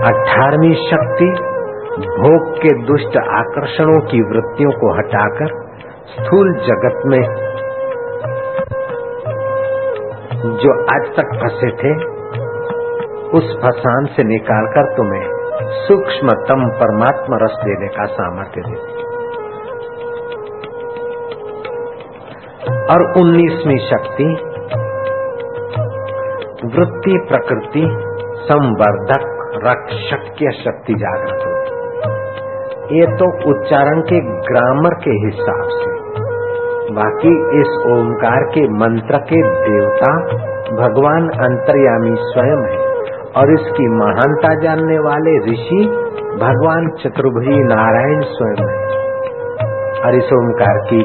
अठारहवीं 0.00 0.74
शक्ति, 0.74 1.30
भोग 2.00 2.58
के 2.58 2.82
दुष्ट 2.82 3.16
आकर्षणों 3.16 4.00
की 4.00 4.20
वृत्तियों 4.22 4.70
को 4.70 4.98
हटाकर 4.98 5.48
स्थूल 6.10 6.52
जगत 6.54 7.02
में 7.06 7.49
जो 10.40 10.72
आज 10.92 11.08
तक 11.16 11.32
फंसे 11.40 11.68
थे, 11.70 11.90
उस 13.38 13.50
फसान 13.62 14.06
से 14.06 14.24
निकालकर 14.24 14.86
तुम्हें 14.96 15.26
सूक्ष्मतम 15.80 16.62
परमात्मा 16.78 17.40
रस 17.42 17.58
देने 17.64 17.88
का 17.88 18.06
सामर्थ्य 18.12 18.62
देती 18.68 18.98
और 22.94 23.04
उन्नीसवीं 23.20 23.78
शक्ति, 23.90 24.30
वृत्ति, 26.76 27.18
प्रकृति, 27.28 27.84
संवर्धक 28.44 29.28
रक्षक्य 29.64 30.52
शक्ति 30.64 30.94
जागृत 30.94 31.46
ये 32.92 33.06
तो 33.16 33.32
उच्चारण 33.50 34.00
के 34.02 34.20
ग्रामर 34.46 34.94
के 34.94 35.10
हिसाब 35.26 35.68
से 35.72 35.89
बाकी 36.90 37.60
इस 37.60 37.68
ओंकार 37.86 38.42
के 38.42 38.68
मंत्र 38.68 39.18
के 39.18 39.42
देवता 39.42 40.22
भगवान 40.76 41.28
अंतर्यामी 41.28 42.16
स्वयं 42.18 42.72
है 42.72 42.78
और 43.36 43.52
इसकी 43.52 43.88
महानता 43.88 44.54
जानने 44.54 44.98
वाले 44.98 45.52
ऋषि 45.52 45.86
भगवान 46.40 46.88
चतुर्भुजी 46.88 47.64
नारायण 47.64 48.20
स्वयं 48.20 48.68
है। 48.68 48.80
और 50.00 50.14
इस 50.14 50.24
ओंकार 50.24 50.78
की 50.78 51.02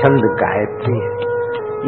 छंद 0.00 0.20
गायत्री 0.24 0.98
है। 0.98 1.36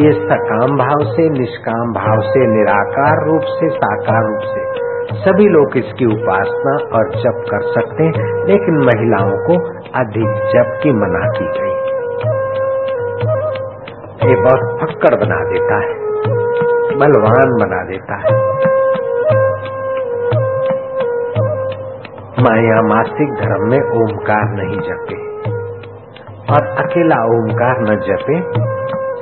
ये 0.05 0.12
सकाम 0.12 0.77
भाव 0.77 1.12
से, 1.12 1.31
निष्काम 1.31 1.93
भाव 1.93 2.21
से, 2.21 2.47
निराकार 2.47 3.29
रूप 3.29 3.43
से, 3.43 3.69
साकार 3.69 4.27
रूप 4.27 4.41
से 4.43 4.89
सभी 5.09 5.49
लोग 5.49 5.77
इसकी 5.77 6.05
उपासना 6.05 6.99
और 6.99 7.11
जप 7.11 7.45
कर 7.51 7.61
सकते 7.61 8.05
हैं, 8.05 8.47
लेकिन 8.47 8.79
महिलाओं 8.79 9.31
को 9.31 9.53
अधिक 9.95 10.51
जप 10.51 10.81
की 10.83 10.93
मना 10.93 11.29
की 11.29 11.61
गई। 11.61 11.78
ये 14.19 14.35
बहुत 14.37 14.62
फक्कर 14.81 15.14
बना 15.19 15.37
देता 15.51 15.77
है, 15.83 15.93
बलवान 17.01 17.53
बना 17.61 17.79
देता 17.91 18.16
है। 18.23 18.33
माया 22.43 22.81
मासिक 22.83 23.35
धर्म 23.35 23.69
में 23.71 23.79
ओमकार 24.01 24.51
नहीं 24.55 24.81
जपे 24.89 25.21
और 26.55 26.66
अकेला 26.85 27.21
ओमकार 27.37 27.81
न 27.83 27.97
जपे, 28.09 28.41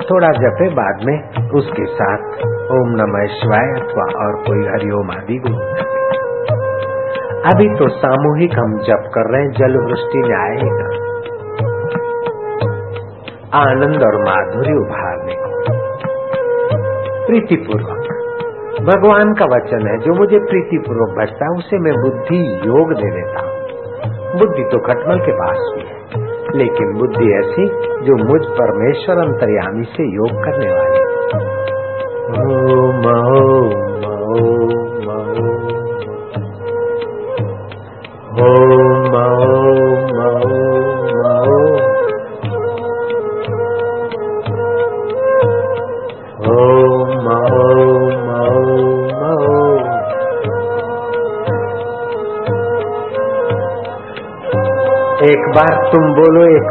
थोड़ा 0.03 0.33
जपे 0.41 0.69
बाद 0.75 1.05
में 1.05 1.17
उसके 1.61 1.87
साथ 1.95 2.45
ओम 2.75 2.97
नमः 2.97 3.27
शिवाय 3.35 3.73
अथवा 3.81 4.07
और 4.25 4.43
कोई 4.49 4.67
हरिओम 4.67 5.11
आदि 5.11 5.39
गुरु 5.47 5.85
अभी 7.51 7.69
तो 7.79 7.89
सामूहिक 7.97 8.59
हम 8.59 8.79
जप 8.87 9.11
कर 9.15 9.31
रहे 9.33 9.43
हैं 9.43 9.51
जल 9.53 9.77
वृष्टि 9.85 10.23
में 10.23 10.37
आएगा 10.39 11.06
आनंद 13.57 14.03
और 14.03 14.17
माधुर्य 14.25 14.73
उभारने। 14.73 15.35
को 15.35 15.57
प्रीतिपूर्वक। 17.27 18.03
भगवान 18.83 19.35
का 19.35 19.45
वचन 19.45 19.87
है, 19.87 19.99
जो 19.99 20.15
मुझे 20.15 20.39
प्रीतिपूर्वक 20.39 21.19
बचता 21.19 21.45
है, 21.45 21.51
उसे 21.51 21.79
मैं 21.79 21.95
बुद्धि 22.01 22.61
योग 22.67 22.93
दे 22.93 23.11
देता 23.11 23.41
हूँ। 23.41 23.57
बुद्धि 24.39 24.63
तो 24.63 24.79
खटमल 24.79 25.19
के 25.19 25.33
पास 25.33 25.59
भी 25.75 25.81
है, 25.81 26.27
लेकिन 26.59 26.93
बुद्धि 26.99 27.33
ऐसी 27.39 27.67
जो 28.07 28.25
मुझ 28.25 28.41
परमेश्वर 28.45 29.19
अंतर्यामी 29.19 29.85
से 29.85 30.15
योग 30.15 30.45
करने 30.45 30.69
वाली 30.69 31.07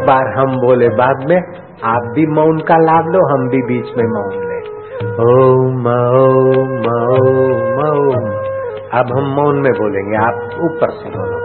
बार 0.06 0.28
हम 0.38 0.58
बोले, 0.58 0.90
बाद 0.90 1.26
में 1.30 1.38
आप 1.84 2.12
भी 2.16 2.26
मौन 2.28 2.60
का 2.60 2.78
लाभ 2.78 3.06
लो, 3.06 3.22
हम 3.34 3.50
भी 3.50 3.62
बीच 3.62 3.88
में 3.98 4.06
मौन 4.06 4.34
ले। 4.42 4.56
ओम 5.24 5.88
ओम 5.88 6.88
ओम 6.94 7.80
ओम। 7.86 8.30
अब 9.00 9.12
हम 9.18 9.26
मौन 9.36 9.60
में 9.60 9.72
बोलेंगे, 9.74 10.18
आप 10.18 10.60
ऊपर 10.64 10.90
से 10.90 11.10
बोलो। 11.10 11.44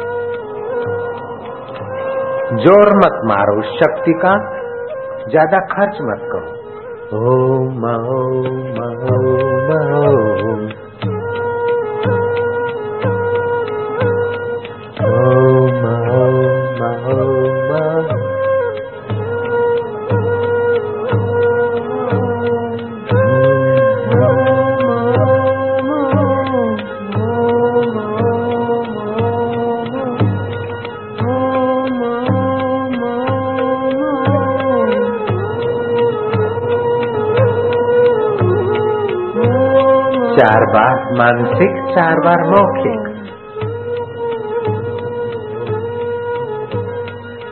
ज़ोर 2.63 2.97
मत 2.97 3.21
मारो, 3.25 3.63
शक्ति 3.63 4.13
का 4.13 4.33
ज़्यादा 5.29 5.59
खर्च 5.59 5.99
मत 6.03 6.29
करो। 6.33 6.51
ओम 7.19 7.85
ओम। 7.85 8.70
मानसिक 41.21 41.95
चार 41.95 42.15
बार 42.15 42.39
मौखिक। 42.43 43.11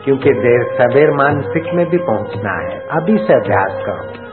क्योंकि 0.05 0.31
देर 0.31 0.63
सवेर 0.63 1.11
मानसिक 1.11 1.75
में 1.75 1.87
भी 1.87 1.99
पहुँचना 1.99 2.53
है, 2.53 2.81
अभी 2.81 3.19
से 3.19 3.35
अभ्यास 3.35 3.83
करो। 3.87 4.29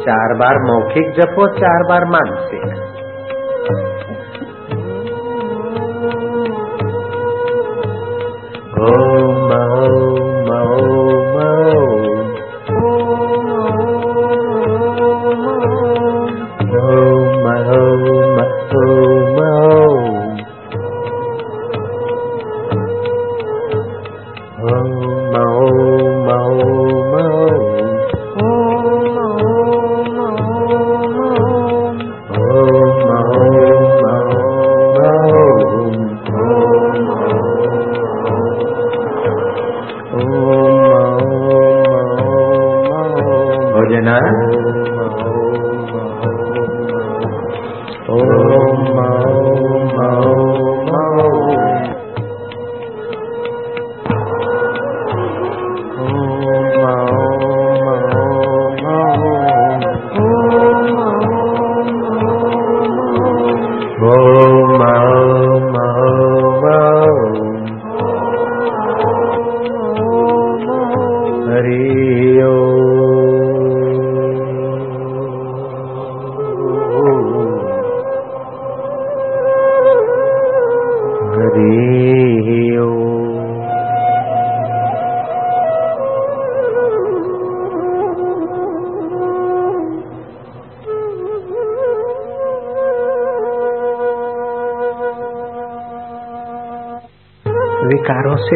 चार 0.00 0.34
बार 0.34 0.58
मौखिक 0.58 1.10
जपो, 1.10 1.46
चार 1.46 1.82
बार 1.88 2.04
मानसिक। 2.04 2.49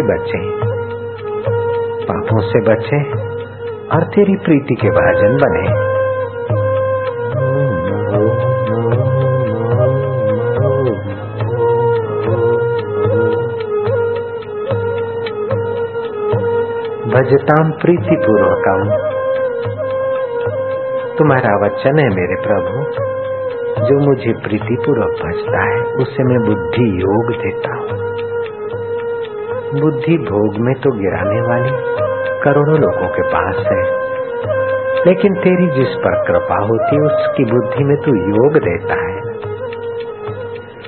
बचे। 0.07 0.43
पापों 2.05 2.41
से 2.41 2.61
बचे 2.61 2.99
और 3.89 4.05
तेरी 4.05 4.37
प्रीति 4.37 4.75
के 4.75 4.89
भाजन 4.89 5.37
बने। 5.37 5.95
भजताम 17.15 17.71
प्रीति 17.71 18.17
पूर्वकम 18.27 18.81
तुम्हारा 21.19 21.53
वचन 21.65 21.99
है 21.99 22.09
मेरे 22.09 22.37
प्रभु, 22.43 22.81
जो 23.85 23.99
मुझे 24.07 24.33
प्रीति 24.33 24.77
पूर्वक 24.87 25.23
भजता 25.23 25.63
है, 25.65 25.83
उसे 25.95 26.25
मैं 26.25 26.41
बुद्धि 26.47 26.87
योग 27.03 27.33
हूँ 27.33 27.54
बुद्धि 29.81 30.17
भोग 30.19 30.57
में 30.57 30.75
तो 30.75 30.91
गिराने 30.91 31.41
वाली 31.41 31.71
करोड़ों 32.43 32.79
लोगों 32.79 33.09
के 33.09 33.23
पास 33.23 33.57
है। 33.73 34.05
लेकिन 35.07 35.35
तेरी 35.35 35.67
जिस 35.67 35.95
पर 35.95 36.25
कृपा 36.25 36.59
होती 36.59 36.97
है 36.97 37.03
उसकी 37.03 37.45
बुद्धि 37.45 37.85
में 37.85 37.97
तू 37.97 38.15
योग 38.17 38.59
देता 38.59 38.95
है। 38.95 39.21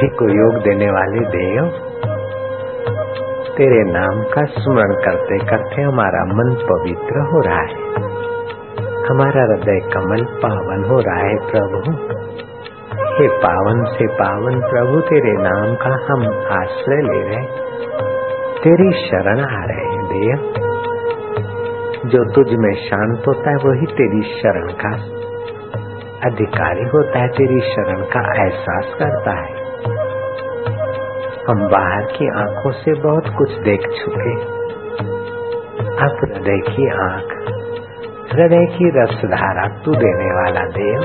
बुद्धि 0.02 0.16
को 0.16 0.24
योग 0.28 0.62
देने 0.62 0.90
वाले 0.90 1.20
देव, 1.20 1.66
तेरे 3.56 3.92
नाम 3.92 4.22
का 4.22 4.44
स्मरण 4.44 4.94
करते 4.94 5.38
करते 5.38 5.82
हमारा 5.82 6.24
मन 6.24 6.54
पवित्र 6.54 7.20
हो 7.32 7.40
रहा 7.40 7.60
है। 7.60 7.74
हमारा 9.10 9.42
हृदय 9.42 9.90
कमल 9.94 10.24
पावन 10.24 10.84
हो 10.90 11.00
रहा 11.00 11.18
है 11.18 11.36
प्रभु। 11.36 11.92
हे 13.14 13.28
पावन 13.28 13.84
से 13.84 14.06
पावन 14.06 14.60
प्रभु, 14.60 15.00
तेरे 15.00 15.32
नाम 15.32 15.74
का 15.74 16.12
हम 16.12 16.26
आश्रय 16.60 16.96
ले 16.96 17.28
रहे 17.28 17.46
तेरी 18.58 18.92
शरण 18.92 19.40
आ 19.40 19.64
रहे 19.64 19.92
हैं 19.92 20.04
देव। 20.04 20.52
जो 22.06 22.32
तुझ 22.32 22.46
में 22.58 22.74
शांत 22.74 23.22
होता 23.28 23.50
है, 23.50 23.56
वही 23.56 23.86
तेरी 23.86 24.22
शरण 24.22 24.66
का 24.66 25.22
अधिकारी 26.28 26.84
होता 26.84 27.18
है, 27.18 27.28
तेरी 27.28 27.60
शरण 27.60 28.02
का 28.02 28.44
एहसास 28.44 28.94
करता 28.98 29.30
है। 29.30 29.51
हम 31.48 31.62
बाहर 31.68 32.04
की 32.06 32.26
आँखों 32.40 32.70
से 32.72 32.92
बहुत 33.00 33.28
कुछ 33.38 33.54
देख 33.62 33.86
चुके 33.94 34.34
अब 36.04 36.20
हृदय 36.20 36.60
की 36.68 36.86
आँख, 37.04 37.32
हृदय 38.32 38.66
की 38.76 38.90
रसधारा 38.98 39.66
तू 39.84 39.94
देने 39.94 40.30
वाला 40.34 40.64
देव। 40.76 41.02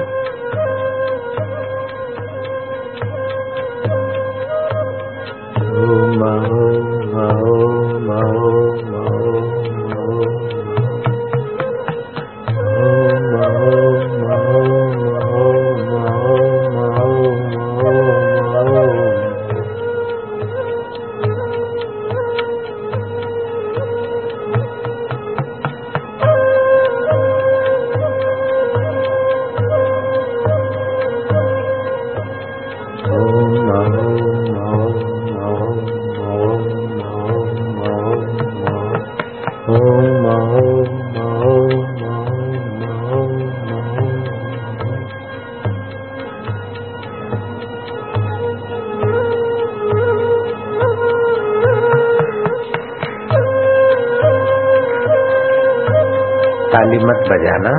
ताली 56.77 56.97
मत 56.97 57.15
बजाना। 57.15 57.69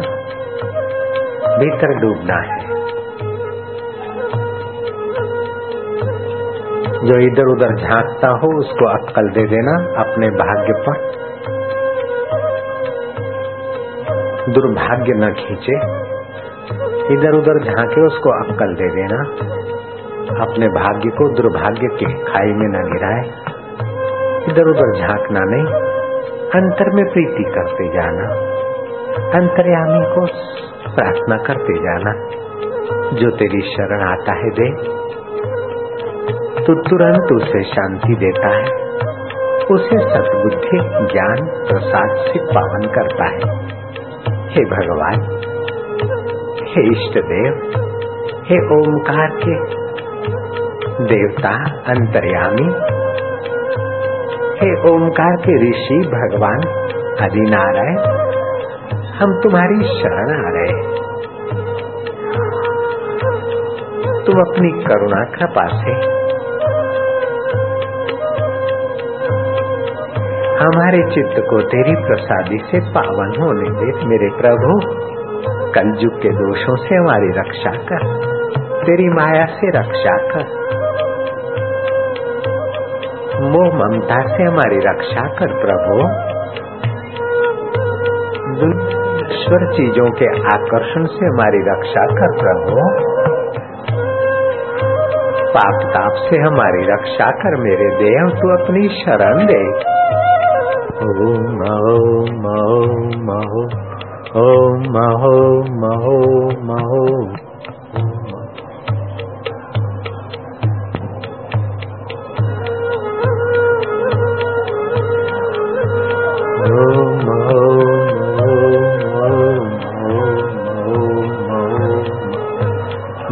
भीतर 1.58 1.88
डूबना 1.88 2.34
है। 2.34 2.68
जो 7.06 7.18
इधर 7.20 7.42
उधर 7.42 7.76
झांकता 7.76 8.28
हो, 8.28 8.58
उसको 8.58 8.88
अक्कल 8.88 9.28
दे 9.28 9.46
देना, 9.46 10.00
अपने 10.00 10.30
भाग्य 10.30 10.72
पर। 10.72 10.92
दुर्भाग्य 14.52 15.12
न 15.12 15.32
खींचे। 15.32 15.76
इधर 17.14 17.32
उधर 17.38 17.64
झांके, 17.64 18.06
उसको 18.06 18.30
अक्कल 18.30 18.74
दे 18.74 18.94
देना। 18.94 19.24
अपने 20.44 20.66
भाग्य 20.66 21.10
को 21.10 21.28
दुर्भाग्य 21.28 21.86
के 21.86 22.32
खाई 22.32 22.46
में 22.46 22.68
न 22.68 22.92
गिराए। 22.92 23.28
इधर 24.52 24.62
उधर 24.62 25.00
झांकना 25.00 25.40
नहीं, 25.40 25.64
अंतर 26.48 26.90
में 26.94 27.04
प्रीति 27.04 27.44
करते 27.44 27.88
जाना। 27.88 28.57
अंतर्यामी 29.34 30.14
को 30.14 30.26
प्रार्थना 30.94 31.36
करते 31.36 31.78
जाना। 31.78 32.38
जो 33.08 33.30
तेरी 33.30 33.60
शरण 33.60 34.02
आता 34.02 34.32
है 34.32 34.50
दे। 34.50 34.70
तो 36.64 36.74
तुरंत 36.74 37.42
उसे 37.42 37.62
शांति 37.62 38.14
देता 38.14 38.48
है। 38.48 38.88
उसे 39.70 39.98
सदबुद्धि, 39.98 40.78
ज्ञान, 41.12 41.36
प्रसाद 41.68 42.16
से 42.16 42.38
पावन 42.38 42.80
करता 42.80 43.24
है। 43.24 43.68
हे 44.48 44.64
भगवान, 44.64 45.20
हे 46.66 46.92
इष्ट 46.92 47.18
देव, 47.18 47.54
हे 48.44 48.76
ओमकार 48.76 49.30
के 49.30 49.88
देवता 51.04 51.64
अंतर्यामी, 51.70 52.72
हे 54.58 54.90
ओमकार 54.90 55.36
के 55.36 55.70
ऋषि 55.70 56.08
भगवान 56.08 56.88
आदिनारायण 57.22 58.17
हम 59.18 59.40
तुम्हारी 59.40 59.76
शरण 59.76 60.30
आ 60.30 60.48
रहे 60.48 60.82
तुम 64.26 64.40
अपनी 64.40 64.82
करुणा 64.82 65.24
कृपा 65.24 65.66
से 65.66 66.18
हमारे 70.64 70.98
चित्त 71.14 71.42
को 71.50 71.60
तेरी 71.60 71.94
प्रसादी 72.06 72.58
से 72.58 72.90
पावन 72.90 73.42
होने 73.42 73.70
दे, 73.70 74.06
मेरे 74.06 74.30
प्रभु। 74.36 74.80
कलयुग 75.72 76.22
के 76.22 76.28
दोषों 76.28 76.76
से 76.76 76.94
हमारी 76.94 77.28
रक्षा 77.28 77.70
कर, 77.70 78.26
तेरी 78.86 79.08
माया 79.08 79.46
से 79.46 79.68
रक्षा 79.78 80.16
कर। 80.16 80.46
मोह 83.42 83.74
ममता 83.74 84.36
से 84.36 84.42
हमारी 84.42 84.76
रक्षा 84.76 85.28
कर, 85.28 85.46
प्रभु। 85.46 86.08
ईश्वर 89.48 89.72
चीज़ों 89.72 90.10
के 90.10 90.26
आकर्षण 90.40 91.04
से 91.04 91.26
हमारी 91.26 91.58
रक्षा 91.58 92.06
कर 92.06 92.32
प्रभु। 92.40 92.82
पाप 95.48 95.90
ताप 95.94 96.12
से 96.30 96.36
हमारी 96.36 96.82
रक्षा 96.92 97.30
कर 97.30 97.56
मेरे 97.56 97.86
देव 97.96 98.30
तू 98.30 98.50
अपनी 98.56 98.88
शरण 98.88 99.46
दे। 99.46 99.64
ओम 107.14 107.47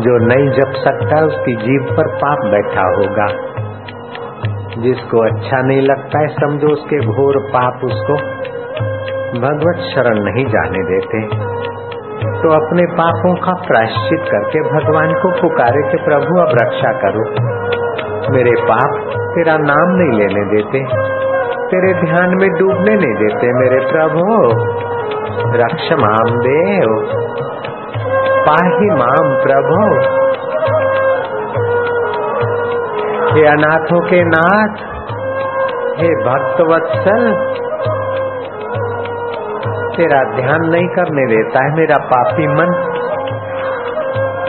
जो 0.07 0.27
नहीं 0.27 0.51
जप 0.51 0.73
सकता, 0.85 1.25
उसकी 1.25 1.55
जीव 1.55 1.97
पर 1.97 2.17
पाप 2.17 2.39
बैठा 2.39 2.83
होगा। 2.83 3.57
जिसको 4.83 5.35
अच्छा 5.35 5.63
नहीं 5.63 5.81
लगता 5.81 6.21
है, 6.21 6.29
समझो 6.29 6.69
उसके 6.69 7.07
घोर 7.07 7.39
पाप 7.39 7.81
उसको 7.85 8.15
भगवत 9.41 9.77
शरण 9.77 10.19
नहीं 10.19 10.47
जाने 10.47 10.79
देते। 10.79 11.23
तो 12.43 12.67
अपने 12.67 12.83
पापों 12.83 13.35
का 13.35 13.53
प्रायश्चित 13.67 14.21
करके 14.31 14.61
भगवान 14.61 15.13
को 15.13 15.31
पुकारे 15.43 15.91
कि 15.91 16.05
प्रभु, 16.05 16.41
अब 16.41 16.49
रक्षा 16.63 16.93
करो। 16.93 17.31
मेरे 18.33 18.51
पाप 18.51 19.11
तेरा 19.35 19.57
नाम 19.57 19.97
नहीं 19.97 20.19
लेने 20.19 20.57
देते, 20.57 20.85
तेरे 21.67 22.07
ध्यान 22.07 22.29
में 22.29 22.51
डूबने 22.51 22.95
नहीं 22.95 23.15
देते 23.15 23.53
मेरे 23.53 23.93
प्रभु। 23.93 24.49
रक्ष 25.59 25.93
माम 25.93 26.39
देव। 26.39 27.26
पाही 28.49 28.91
माम 28.91 29.31
प्रभु। 29.43 29.79
हे 33.35 33.47
अनाथों 33.47 34.01
के 34.01 34.25
नाथ, 34.25 34.77
हे 36.01 36.11
भक्त 36.25 36.61
वत्सल 36.61 37.25
तेरा 39.97 40.23
ध्यान 40.37 40.65
नहीं 40.71 40.89
करने 40.89 41.27
देता 41.27 41.65
है 41.65 41.75
मेरा 41.75 41.99
पापी 42.05 42.47
मन। 42.47 42.73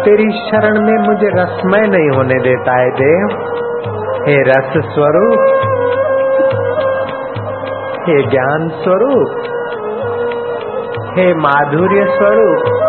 तेरी 0.06 0.30
शरण 0.32 0.82
में 0.86 1.08
मुझे 1.08 1.28
रसमय 1.28 1.88
नहीं 1.88 2.10
होने 2.18 2.40
देता 2.40 2.80
है 2.80 2.90
देव। 2.92 3.28
हे 4.28 4.42
रस 4.42 4.74
स्वरूप, 4.88 5.48
हे 8.08 8.22
ज्ञान 8.24 8.70
स्वरूप, 8.70 9.38
हे 11.18 11.34
माधुर्य 11.34 12.06
स्वरूप 12.10 12.87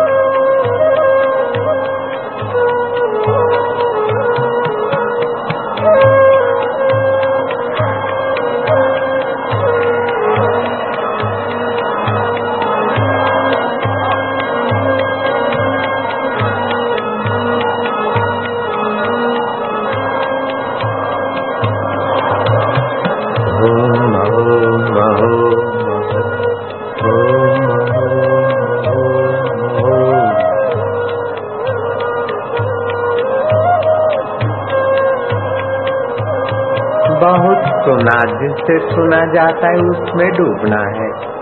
सुना 37.89 38.39
जिससे 38.41 38.79
सुना 38.79 39.33
जाता 39.33 39.67
है, 39.67 39.75
उसमें 39.75 40.31
डूबना 40.31 40.81
है। 40.81 41.39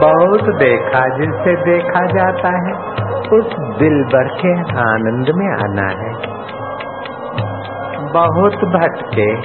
बहुत 0.00 0.54
देखा 0.54 1.16
जिससे 1.16 1.56
देखा 1.56 2.06
जाता 2.06 2.48
है, 2.48 2.72
उस 3.38 3.78
दिल 3.78 4.04
भर 4.04 4.28
के 4.28 4.52
आनंद 4.78 5.26
में 5.36 5.48
आना 5.52 5.88
है। 5.88 6.12
बहुत 8.12 8.54
भटके, 8.54 9.36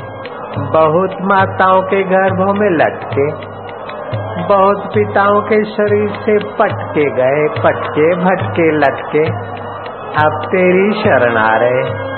बहुत 0.59 1.11
माताओं 1.21 1.81
के 1.81 2.03
गर्भों 2.03 2.53
में 2.53 2.69
लटके, 2.69 3.59
बहुत 4.47 4.85
पिताओं 4.85 5.41
के 5.41 5.63
शरीर 5.63 6.09
से 6.09 6.37
पटके 6.37 7.05
गए, 7.05 7.61
पटके, 7.63 8.15
भटके, 8.15 8.71
लटके। 8.71 9.23
अब 10.25 10.41
तेरी 10.45 10.91
शरण 10.91 11.37
आ 11.37 11.57
रहे। 11.57 12.09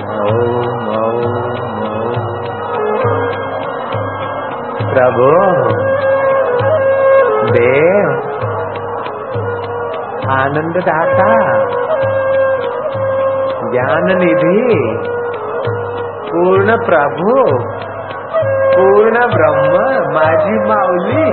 प्रभु, 4.88 5.28
देव 7.52 8.08
आनंद 10.30 10.76
दाता 10.88 11.28
ज्ञान 13.70 14.06
निधि 14.18 14.74
पूर्ण 16.30 16.76
प्रभु, 16.76 17.34
पूर्ण 18.74 19.26
ब्रह्म, 19.34 19.76
माझी 20.14 20.58
माऊली, 20.68 21.28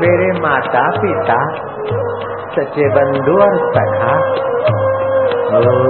मेरे 0.00 0.30
माता 0.40 0.84
पिता 0.96 1.38
सचे 2.56 2.88
बंधु 2.88 3.36
और 3.44 3.56
सखा। 3.76 4.16
ओम 5.58 5.85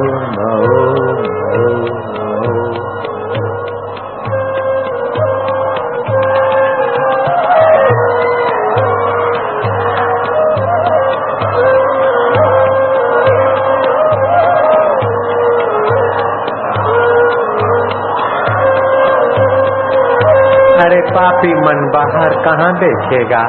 कहाँ 22.47 22.73
देखेगा? 22.75 23.43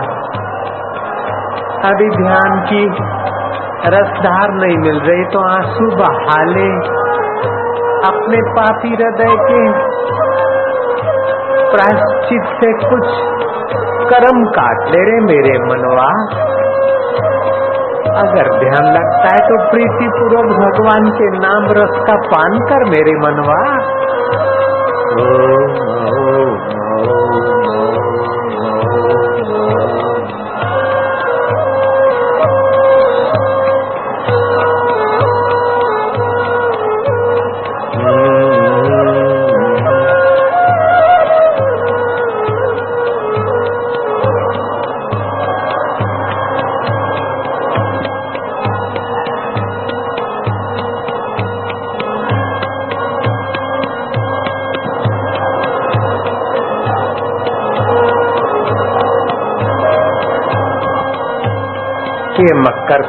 अभी 1.89 2.05
ध्यान 2.09 2.53
की 2.69 2.83
रसधार 3.95 4.53
नहीं 4.53 4.77
मिल 4.77 4.99
रही 4.99 5.25
तो 5.25 5.41
आँसू 5.49 5.89
बहा 5.95 6.37
ले। 6.43 6.69
अपने 8.07 8.39
पापी 8.51 8.89
हृदय 8.89 9.35
के 9.43 9.61
प्रायश्चित 11.71 12.49
से 12.59 12.71
कुछ 12.89 13.07
कर्म 14.09 14.43
काट 14.57 14.89
ले 14.89 15.03
रे 15.03 15.19
मेरे 15.25 15.53
मनवा। 15.59 16.09
अगर 18.19 18.49
ध्यान 18.59 18.87
लगता 18.93 19.33
है 19.33 19.41
तो 19.49 19.57
प्रीति 19.71 20.07
पूर्वक 20.07 20.53
भगवान 20.59 21.09
के 21.09 21.29
नाम 21.37 21.69
रस 21.71 21.99
का 22.07 22.15
पान 22.27 22.59
कर 22.69 22.85
मेरे 22.89 23.15
मनवा। 23.17 23.59
ओ 25.21 25.86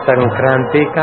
संक्रांति 0.09 0.82
का 0.98 1.02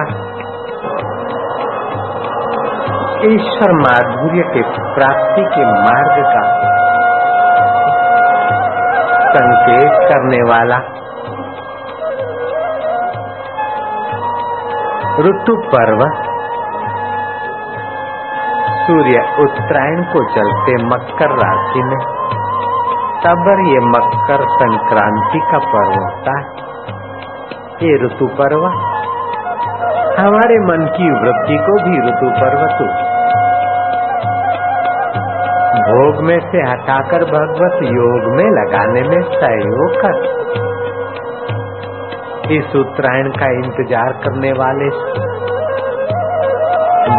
ईश्वर 3.25 3.73
माधुर्य 3.81 4.45
के 4.53 4.63
प्राप्ति 4.93 5.43
के 5.55 5.65
मार्ग 5.73 6.17
का 6.29 6.41
संकेत 9.35 9.99
करने 10.09 10.39
वाला 10.49 10.79
ऋतु 15.19 15.55
पर्व। 15.67 16.01
सूर्य 18.81 19.21
उत्तरायण 19.39 20.03
को 20.13 20.25
चलते 20.33 20.75
मकर 20.85 21.37
राशि 21.43 21.83
में 21.83 21.97
तबर 23.25 23.63
ये 23.67 23.85
मकर 23.85 24.47
संक्रांति 24.55 25.39
का 25.51 25.59
पर्व 25.67 25.95
होता 25.99 26.35
है। 26.39 26.65
ये 27.83 27.95
ऋतु 28.05 28.27
पर्व 28.41 28.67
हमारे 30.17 30.57
मन 30.65 30.83
की 30.91 31.07
वृत्ति 31.13 31.55
को 31.63 31.73
भी 31.85 31.97
ऋतु 32.03 32.27
पर्व 32.35 32.61
तो 32.75 32.85
भोग 35.87 36.21
में 36.25 36.37
से 36.51 36.61
हटाकर 36.63 37.25
भगवत 37.31 37.81
योग 37.87 38.27
में 38.35 38.45
लगाने 38.51 39.01
में 39.09 39.17
सहयोग 39.33 39.97
कर। 40.03 40.21
इस 42.51 42.75
उत्तरायण 42.75 43.29
का 43.33 43.49
इंतज़ार 43.55 44.15
करने 44.23 44.53
वाले 44.53 44.89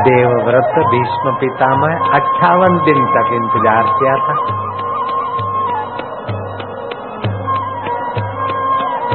देवव्रत 0.07 0.81
भीष्म 0.91 1.35
पितामह 1.41 2.09
अट्ठावन 2.15 2.81
दिन 2.87 3.05
तक 3.17 3.35
इंतज़ार 3.35 3.93
किया 3.99 4.17
था। 4.25 4.39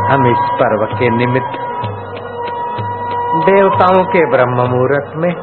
हम 0.08 0.28
इस 0.28 0.48
पर्व 0.62 0.86
के 0.96 1.10
निमित्त 1.18 1.61
देवताओं 3.42 4.04
के 4.04 4.30
ब्रह्म 4.30 4.52
मुहूर्त 4.52 5.14
में। 5.16 5.34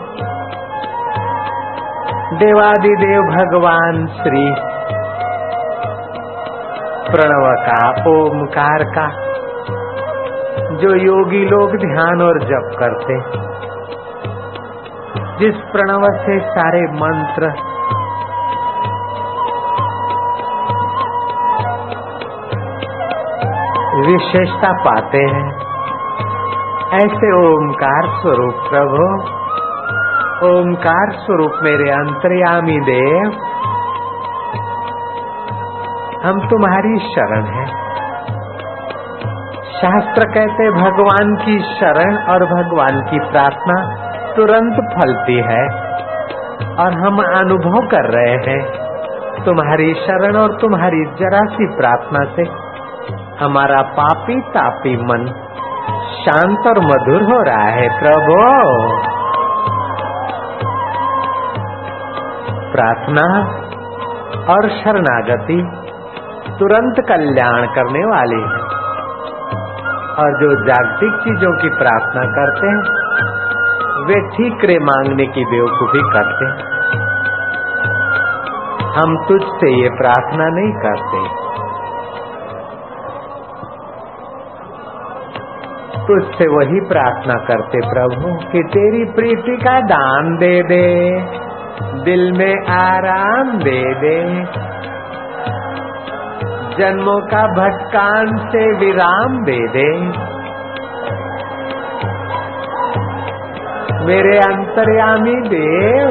देवादिदेव 2.39 3.23
भगवान 3.23 4.07
श्री 4.07 4.55
प्रणव 7.13 7.67
का, 7.69 7.89
ओमकार 8.11 8.85
का, 8.85 9.09
जो 10.75 10.95
योगी 10.95 11.45
लोग 11.45 11.71
ध्यान 11.71 12.23
और 12.23 12.39
जप 12.39 12.77
करते। 12.79 13.49
जिस 15.39 15.57
प्रणव 15.57 16.03
से 16.03 16.39
सारे 16.41 16.83
मंत्र 16.83 17.45
विशेषता 24.11 24.73
पाते 24.73 25.19
हैं। 25.19 25.68
ऐसे 26.89 27.31
ओमकार 27.37 28.07
स्वरूप 28.21 28.61
प्रभु। 28.69 29.01
ओमकार 30.47 31.11
स्वरूप 31.15 31.57
मेरे 31.63 31.89
अंतर्यामी 31.91 32.77
देव, 32.81 33.27
हम 36.23 36.39
तुम्हारी 36.49 36.93
शरण 37.07 37.45
है। 37.47 37.65
शास्त्र 39.73 40.25
कहते 40.29 40.69
भगवान 40.71 41.35
की 41.37 41.57
शरण 41.75 42.17
और 42.29 42.45
भगवान 42.45 43.01
की 43.11 43.21
प्रार्थना 43.31 43.77
तुरंत 44.37 44.81
फलती 44.95 45.37
है 45.49 45.63
और 46.79 46.97
हम 47.01 47.21
अनुभव 47.27 47.77
कर 47.89 48.09
रहे 48.11 48.39
हैं। 48.47 48.63
तुम्हारी 49.45 49.93
शरण 49.95 50.37
और 50.37 50.57
तुम्हारी 50.57 51.05
जरा 51.21 51.45
सी 51.49 51.69
प्रार्थना 51.77 52.25
से 52.33 52.49
हमारा 53.45 53.83
पापी 53.99 54.41
तापी 54.51 54.97
मन 55.03 55.29
शांत 56.29 56.59
और 56.59 56.79
मधुर 56.79 57.23
हो 57.23 57.43
रहा 57.43 57.65
है, 57.65 57.89
प्रभु। 57.89 58.35
प्रार्थना 62.73 63.39
और 64.53 64.69
शरणागति 64.69 65.71
तुरंत 66.59 66.95
कल्याण 67.09 67.67
करने 67.67 68.05
वाली 68.05 68.43
है। 68.43 68.79
और 70.19 70.41
जो 70.41 70.67
जागतिक 70.67 71.13
चीज़ों 71.13 71.63
की 71.63 71.69
प्रार्थना 71.69 72.23
करते 72.23 72.67
हैं, 72.67 72.83
वे 74.07 74.37
ठीक 74.37 74.65
रे 74.65 74.79
मांगने 74.79 75.27
की 75.27 75.45
बेवकूफ़ी 75.45 76.01
करते 76.01 76.45
हैं। 76.45 76.79
हम 78.97 79.27
तुझसे 79.29 79.83
ये 79.83 79.89
प्रार्थना 79.89 80.45
नहीं 80.49 80.73
करते। 80.73 81.48
तुझसे 86.09 86.47
वही 86.47 86.81
प्रार्थना 86.89 87.35
करते, 87.35 87.79
प्रभु, 87.81 88.51
कि 88.53 88.63
तेरी 88.63 89.05
प्रीति 89.05 89.57
का 89.57 89.81
दान 89.81 90.37
दे 90.37 90.63
दे, 90.63 91.11
दिल 92.05 92.33
में 92.33 92.67
आराम 92.71 93.59
दे 93.59 93.95
दे। 93.95 94.45
जन्मों 96.79 97.21
का 97.21 97.43
भटकान 97.47 98.27
से 98.27 98.79
विराम 98.79 99.45
दे 99.45 99.69
दे। 99.69 99.89
मेरे 104.07 104.39
अंतर्यामी 104.39 105.49
देव, 105.49 106.09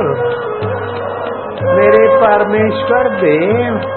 मेरे 1.78 2.08
परमेश्वर 2.18 3.10
देव 3.10 3.97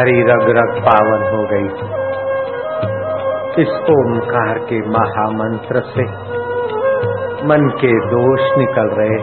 तुम्हारी 0.00 0.22
रग 0.22 0.58
रग 0.58 0.82
पावन 0.82 1.22
हो 1.30 1.40
गई 1.44 1.68
थी। 1.68 1.86
इस 3.62 3.72
ओमकार 3.90 4.58
के 4.58 4.78
महामंत्र 4.88 5.80
से 5.80 6.04
मन 7.46 7.66
के 7.80 7.90
दोष 8.06 8.40
निकल 8.58 8.88
रहे 8.90 9.18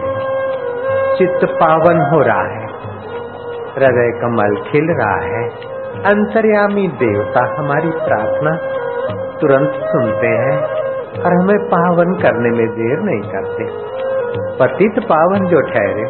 चित्त 1.18 1.44
पावन 1.54 1.98
हो 2.12 2.20
रहा 2.20 2.44
है। 2.50 2.66
हृदय 3.72 4.12
कमल 4.20 4.54
खिल 4.70 4.86
रहा 4.90 5.16
है। 5.24 5.42
अंतर्यामी 6.12 6.86
देवता 6.88 7.44
हमारी 7.58 7.90
प्रार्थना 7.90 8.52
तुरंत 9.40 9.72
सुनते 9.74 10.26
हैं 10.26 10.62
और 11.24 11.38
हमें 11.42 11.58
पावन 11.68 12.14
करने 12.14 12.50
में 12.50 12.66
देर 12.68 12.98
नहीं 13.00 13.32
करते। 13.32 13.64
पतित 14.60 15.04
पावन 15.04 15.46
जो 15.46 15.60
ठहरे 15.60 16.06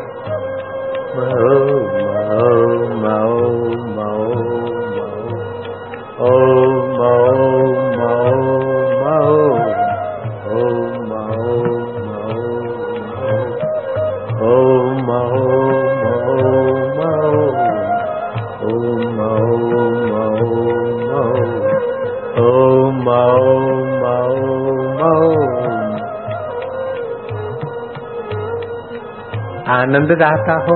आनंद 29.71 30.13
दाता 30.19 30.55
हो 30.67 30.75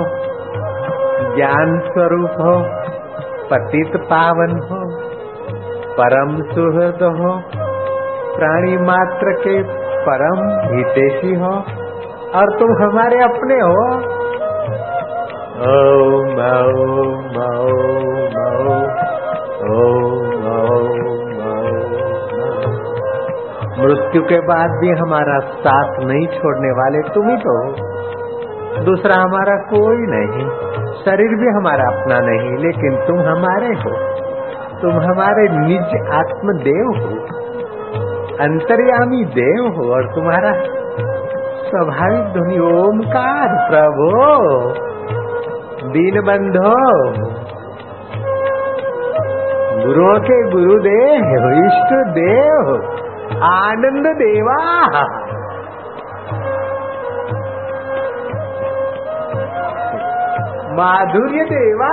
ज्ञान 1.36 1.78
स्वरूप 1.80 2.30
हो, 2.30 2.55
पतित 3.51 3.97
पावन 3.97 4.51
हो, 4.70 4.80
परम 5.93 6.32
सुहृद 6.51 7.03
हो, 7.20 7.30
प्राणी 8.36 8.76
मात्र 8.76 9.32
के 9.32 9.62
परम 10.07 10.43
हितेशी 10.74 11.34
हो, 11.34 11.53
और 12.34 12.53
तुम 12.59 12.74
हमारे 12.82 13.22
अपने 13.22 13.61
हो। 13.61 13.86
मृत्यु 23.82 24.22
के 24.22 24.40
बाद 24.40 24.70
भी 24.80 24.90
हमारा 24.90 25.38
साथ 25.38 26.05
नहीं 26.05 26.26
छोड़ने 26.26 26.70
वाले 26.70 27.03
तुम 27.14 27.28
ही 27.28 27.36
तो 27.36 27.57
हो। 27.59 27.91
दूसरा 28.84 29.22
हमारा 29.22 29.56
कोई 29.56 29.96
नहीं। 29.96 30.46
शरीर 31.04 31.28
भी 31.28 31.46
हमारा 31.46 31.84
अपना 31.84 32.20
नहीं, 32.20 32.56
लेकिन 32.56 32.96
तुम 33.06 33.20
हमारे 33.20 33.66
हो। 33.66 34.12
तुम 34.82 34.92
हमारे 34.92 35.48
निज 35.48 36.12
आत्मदेव 36.12 36.86
हो। 36.86 37.42
अंतर्यामी 38.40 39.24
देव 39.24 39.66
हो 39.66 39.94
और 39.94 40.14
तुम्हारा 40.14 40.52
स्वाभाविक 41.68 42.32
ध्वनि 42.32 42.58
ओमकार 42.58 43.70
प्रभो। 43.70 44.12
दीन 45.88 46.20
बंधो 46.20 46.72
गुरुओं 49.86 50.18
के 50.20 50.50
गुरुदेव 50.50 51.66
इष्ट 51.66 51.94
देव 52.08 52.74
आनंद 53.44 54.06
देवा। 54.06 54.62
माधुर्य 60.76 61.44
देवा। 61.44 61.92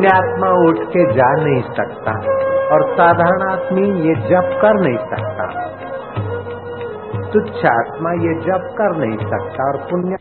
पुण्यात्मा 0.00 0.50
उठ 0.66 0.78
के 0.92 1.02
जा 1.12 1.26
नहीं 1.36 1.62
सकता 1.62 2.12
और 2.74 2.82
साधारण 2.92 3.42
आदमी 3.48 3.82
ये 4.08 4.14
जप 4.28 4.54
कर 4.62 4.78
नहीं 4.80 5.00
सकता। 5.10 5.48
तुच्छ 7.32 7.66
आत्मा 7.66 8.12
ये 8.22 8.34
जप 8.46 8.70
कर 8.78 8.96
नहीं 8.96 9.18
सकता 9.32 9.66
और 9.68 9.78
पुण्य 9.90 10.16